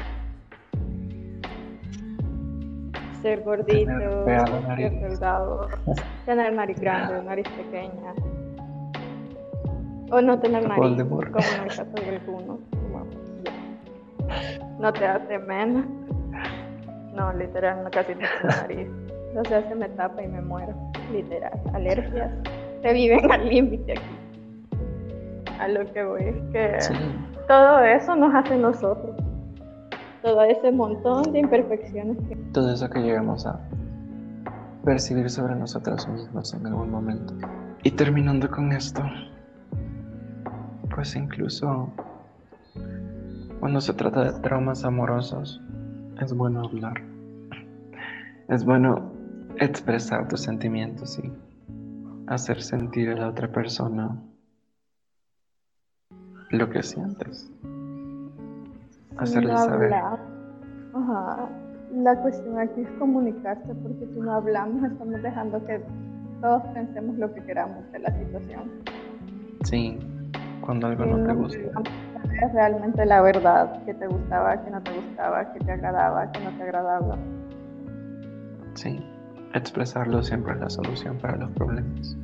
Ser 3.22 3.42
gordito, 3.44 4.26
ser 4.26 5.00
delgado, 5.00 5.68
tener 6.26 6.52
nariz 6.52 6.78
grande, 6.78 7.22
nariz 7.22 7.48
pequeña. 7.48 8.12
O 10.10 10.20
no 10.20 10.38
tener 10.38 10.62
nariz, 10.62 10.78
Voldemort. 10.78 11.30
como 11.32 11.46
en 11.56 11.62
el 11.62 11.68
caso 11.68 11.84
de 11.84 12.16
algunos. 12.16 12.58
como. 12.70 13.06
No 14.78 14.92
te 14.92 15.06
hace 15.06 15.38
menos. 15.38 15.84
No, 17.14 17.32
literal, 17.32 17.82
no 17.82 17.90
casi 17.90 18.14
no 18.14 18.20
tengo 18.42 18.54
nariz. 18.62 18.88
O 19.36 19.44
sea, 19.44 19.66
se 19.68 19.74
me 19.74 19.88
tapa 19.90 20.22
y 20.22 20.28
me 20.28 20.40
muero. 20.42 20.74
Literal. 21.12 21.52
Alergias. 21.74 22.30
Se 22.82 22.92
viven 22.92 23.30
al 23.32 23.48
límite 23.48 23.92
aquí. 23.92 24.02
A 25.58 25.68
lo 25.68 25.90
que 25.92 26.04
voy 26.04 26.22
es 26.24 26.36
que 26.52 26.80
Sí, 26.80 26.94
todo 27.48 27.80
eso 27.80 28.14
nos 28.16 28.34
hace 28.34 28.56
nosotros. 28.56 29.16
Todo 30.22 30.42
ese 30.42 30.70
montón 30.72 31.32
de 31.32 31.38
imperfecciones 31.40 32.16
que 32.28 32.36
todo 32.52 32.72
eso 32.72 32.88
que 32.90 32.98
llegamos 33.00 33.46
a 33.46 33.58
percibir 34.84 35.30
sobre 35.30 35.54
nosotros 35.54 36.06
mismos 36.08 36.52
en 36.54 36.66
algún 36.66 36.90
momento. 36.90 37.32
Y 37.82 37.90
terminando 37.92 38.50
con 38.50 38.72
esto, 38.72 39.02
pues 40.96 41.14
incluso 41.14 41.90
cuando 43.60 43.82
se 43.82 43.92
trata 43.92 44.24
de 44.24 44.40
traumas 44.40 44.82
amorosos, 44.82 45.60
es 46.22 46.32
bueno 46.32 46.64
hablar. 46.64 46.94
Es 48.48 48.64
bueno 48.64 49.12
expresar 49.56 50.26
tus 50.26 50.40
sentimientos 50.40 51.18
y 51.18 51.30
hacer 52.28 52.62
sentir 52.62 53.10
a 53.10 53.16
la 53.16 53.28
otra 53.28 53.52
persona 53.52 54.16
lo 56.48 56.70
que 56.70 56.82
sientes. 56.82 57.52
Hacerle 59.18 59.52
no 59.52 59.58
saber. 59.58 59.92
hablar. 59.92 60.20
Ajá. 60.94 61.48
La 61.94 62.22
cuestión 62.22 62.58
aquí 62.58 62.80
es 62.80 62.90
comunicarse, 62.98 63.74
porque 63.74 64.06
si 64.14 64.18
no 64.18 64.32
hablamos 64.32 64.82
estamos 64.90 65.22
dejando 65.22 65.62
que 65.66 65.78
todos 66.40 66.62
pensemos 66.72 67.18
lo 67.18 67.34
que 67.34 67.42
queramos 67.44 67.92
de 67.92 67.98
la 67.98 68.10
situación. 68.18 68.70
Sí, 69.64 69.98
cuando 70.66 70.88
algo 70.88 71.06
no 71.06 71.24
te 71.24 71.32
gusta. 71.32 71.58
realmente 72.52 73.06
la 73.06 73.22
verdad, 73.22 73.84
que 73.84 73.94
te 73.94 74.06
gustaba, 74.08 74.62
que 74.62 74.70
no 74.70 74.82
te 74.82 74.92
gustaba, 74.92 75.52
que 75.52 75.60
te 75.60 75.72
agradaba, 75.72 76.30
que 76.32 76.40
no 76.40 76.50
te 76.56 76.62
agradaba. 76.64 77.16
Sí, 78.74 79.00
expresarlo 79.54 80.22
siempre 80.22 80.52
es 80.54 80.60
la 80.60 80.68
solución 80.68 81.16
para 81.18 81.36
los 81.36 81.50
problemas. 81.52 82.16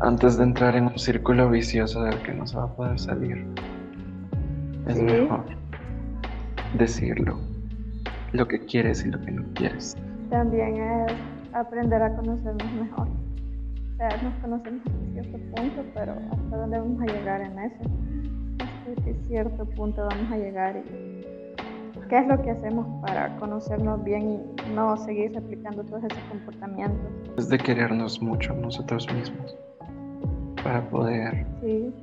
Antes 0.00 0.38
de 0.38 0.44
entrar 0.44 0.76
en 0.76 0.86
un 0.86 0.98
círculo 0.98 1.50
vicioso 1.50 2.04
del 2.04 2.22
que 2.22 2.32
no 2.32 2.46
se 2.46 2.56
va 2.56 2.64
a 2.64 2.74
poder 2.74 2.98
salir, 2.98 3.46
es 4.86 4.96
Sí. 4.96 5.02
mejor 5.02 5.44
decirlo, 6.74 7.38
lo 8.32 8.46
que 8.46 8.64
quieres 8.66 9.04
y 9.04 9.10
lo 9.10 9.20
que 9.20 9.30
no 9.32 9.42
quieres. 9.54 9.96
También 10.30 10.76
es 10.76 11.12
aprender 11.52 12.02
a 12.02 12.14
conocernos 12.14 12.72
mejor. 12.72 13.08
Sea, 14.00 14.16
nos 14.22 14.32
conocemos 14.40 14.80
hasta 14.86 15.12
cierto 15.12 15.38
punto, 15.54 15.84
pero 15.92 16.12
¿hasta 16.32 16.56
dónde 16.56 16.78
vamos 16.78 17.02
a 17.02 17.06
llegar 17.06 17.42
en 17.42 17.58
eso? 17.58 17.82
¿Hasta 18.62 19.02
qué 19.04 19.14
cierto 19.28 19.66
punto 19.66 20.06
vamos 20.06 20.32
a 20.32 20.38
llegar? 20.38 20.76
Y 20.78 21.20
¿Qué 22.08 22.16
es 22.18 22.26
lo 22.26 22.40
que 22.40 22.50
hacemos 22.50 22.86
para 23.02 23.36
conocernos 23.36 24.02
bien 24.02 24.22
y 24.66 24.70
no 24.74 24.96
seguir 24.96 25.34
replicando 25.34 25.84
todos 25.84 26.02
esos 26.04 26.24
comportamientos? 26.30 27.12
Es 27.36 27.50
de 27.50 27.58
querernos 27.58 28.22
mucho 28.22 28.54
nosotros 28.54 29.06
mismos 29.12 29.54
para 30.64 30.80
poder 30.88 31.46
Sí. 31.60 31.94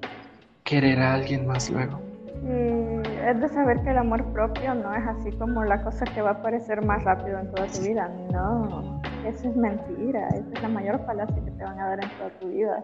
querer 0.65 0.99
a 0.99 1.15
alguien 1.15 1.47
más 1.47 1.67
luego. 1.71 1.99
Y 2.43 3.27
es 3.27 3.41
de 3.41 3.49
saber 3.49 3.81
que 3.81 3.89
el 3.89 3.97
amor 3.97 4.23
propio 4.33 4.75
no 4.75 4.93
es 4.93 5.03
así 5.07 5.31
como 5.31 5.63
la 5.63 5.81
cosa 5.83 6.05
que 6.05 6.21
va 6.21 6.29
a 6.29 6.33
aparecer 6.33 6.85
más 6.85 7.03
rápido 7.03 7.39
en 7.39 7.51
toda 7.51 7.65
tu 7.65 7.81
vida. 7.81 8.07
No, 8.31 8.96
eso 9.27 9.49
es 9.49 9.55
mentira. 9.55 10.27
Esa 10.29 10.53
es 10.53 10.61
la 10.61 10.69
mayor 10.69 10.99
falacia 11.05 11.35
que 11.35 11.51
te 11.51 11.63
van 11.63 11.79
a 11.79 11.89
dar 11.89 12.03
en 12.03 12.09
toda 12.17 12.29
tu 12.39 12.47
vida. 12.47 12.81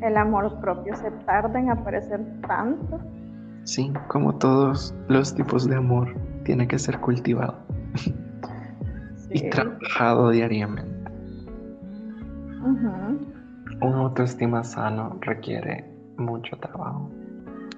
El 0.00 0.16
amor 0.16 0.60
propio 0.60 0.94
se 0.96 1.10
tarda 1.26 1.58
en 1.58 1.70
aparecer 1.70 2.20
tanto. 2.46 2.98
Sí, 3.64 3.92
como 4.08 4.34
todos 4.36 4.94
los 5.08 5.34
tipos 5.34 5.66
de 5.68 5.76
amor, 5.76 6.14
tiene 6.44 6.68
que 6.68 6.78
ser 6.78 7.00
cultivado 7.00 7.56
y 9.30 9.48
trabajado 9.50 10.30
diariamente. 10.30 11.10
Ujú. 12.60 13.18
Un 13.80 13.94
autoestima 13.94 14.62
sano 14.62 15.18
requiere 15.20 15.84
mucho 16.16 16.56
trabajo. 16.58 17.10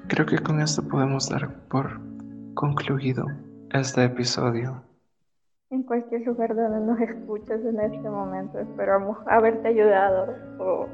Creo 0.09 0.27
que 0.27 0.39
con 0.39 0.61
esto 0.61 0.83
podemos 0.87 1.29
dar 1.29 1.49
por 1.69 2.01
concluido 2.55 3.27
este 3.71 4.05
episodio. 4.05 4.86
En 5.71 5.83
cualquier 5.83 6.25
lugar 6.25 6.55
donde 6.55 6.81
nos 6.81 7.01
escuches 7.01 7.65
en 7.65 7.81
este 7.81 8.09
momento, 8.09 8.59
esperamos 8.61 9.19
haberte 9.27 9.67
ayudado 9.67 10.33
o 10.61 10.87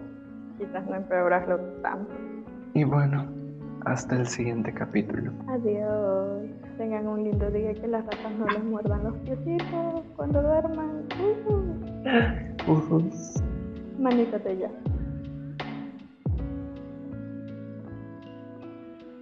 quizás 0.56 0.86
no 0.86 0.96
empeorarlo 0.96 1.58
tanto. 1.82 2.10
Y 2.72 2.84
bueno, 2.84 3.26
hasta 3.84 4.16
el 4.16 4.26
siguiente 4.26 4.72
capítulo. 4.72 5.32
Adiós. 5.48 6.44
Tengan 6.78 7.06
un 7.06 7.22
lindo 7.22 7.50
día 7.50 7.74
que 7.74 7.86
las 7.86 8.02
ratas 8.06 8.32
no 8.38 8.46
les 8.46 8.64
muerdan 8.64 9.04
los 9.04 9.16
piecitos 9.18 10.02
cuando 10.16 10.42
duerman. 10.42 11.04
Uh, 12.66 12.72
Ujú. 12.72 13.10
manito 13.98 14.38
de 14.38 14.56
ya. 14.56 14.70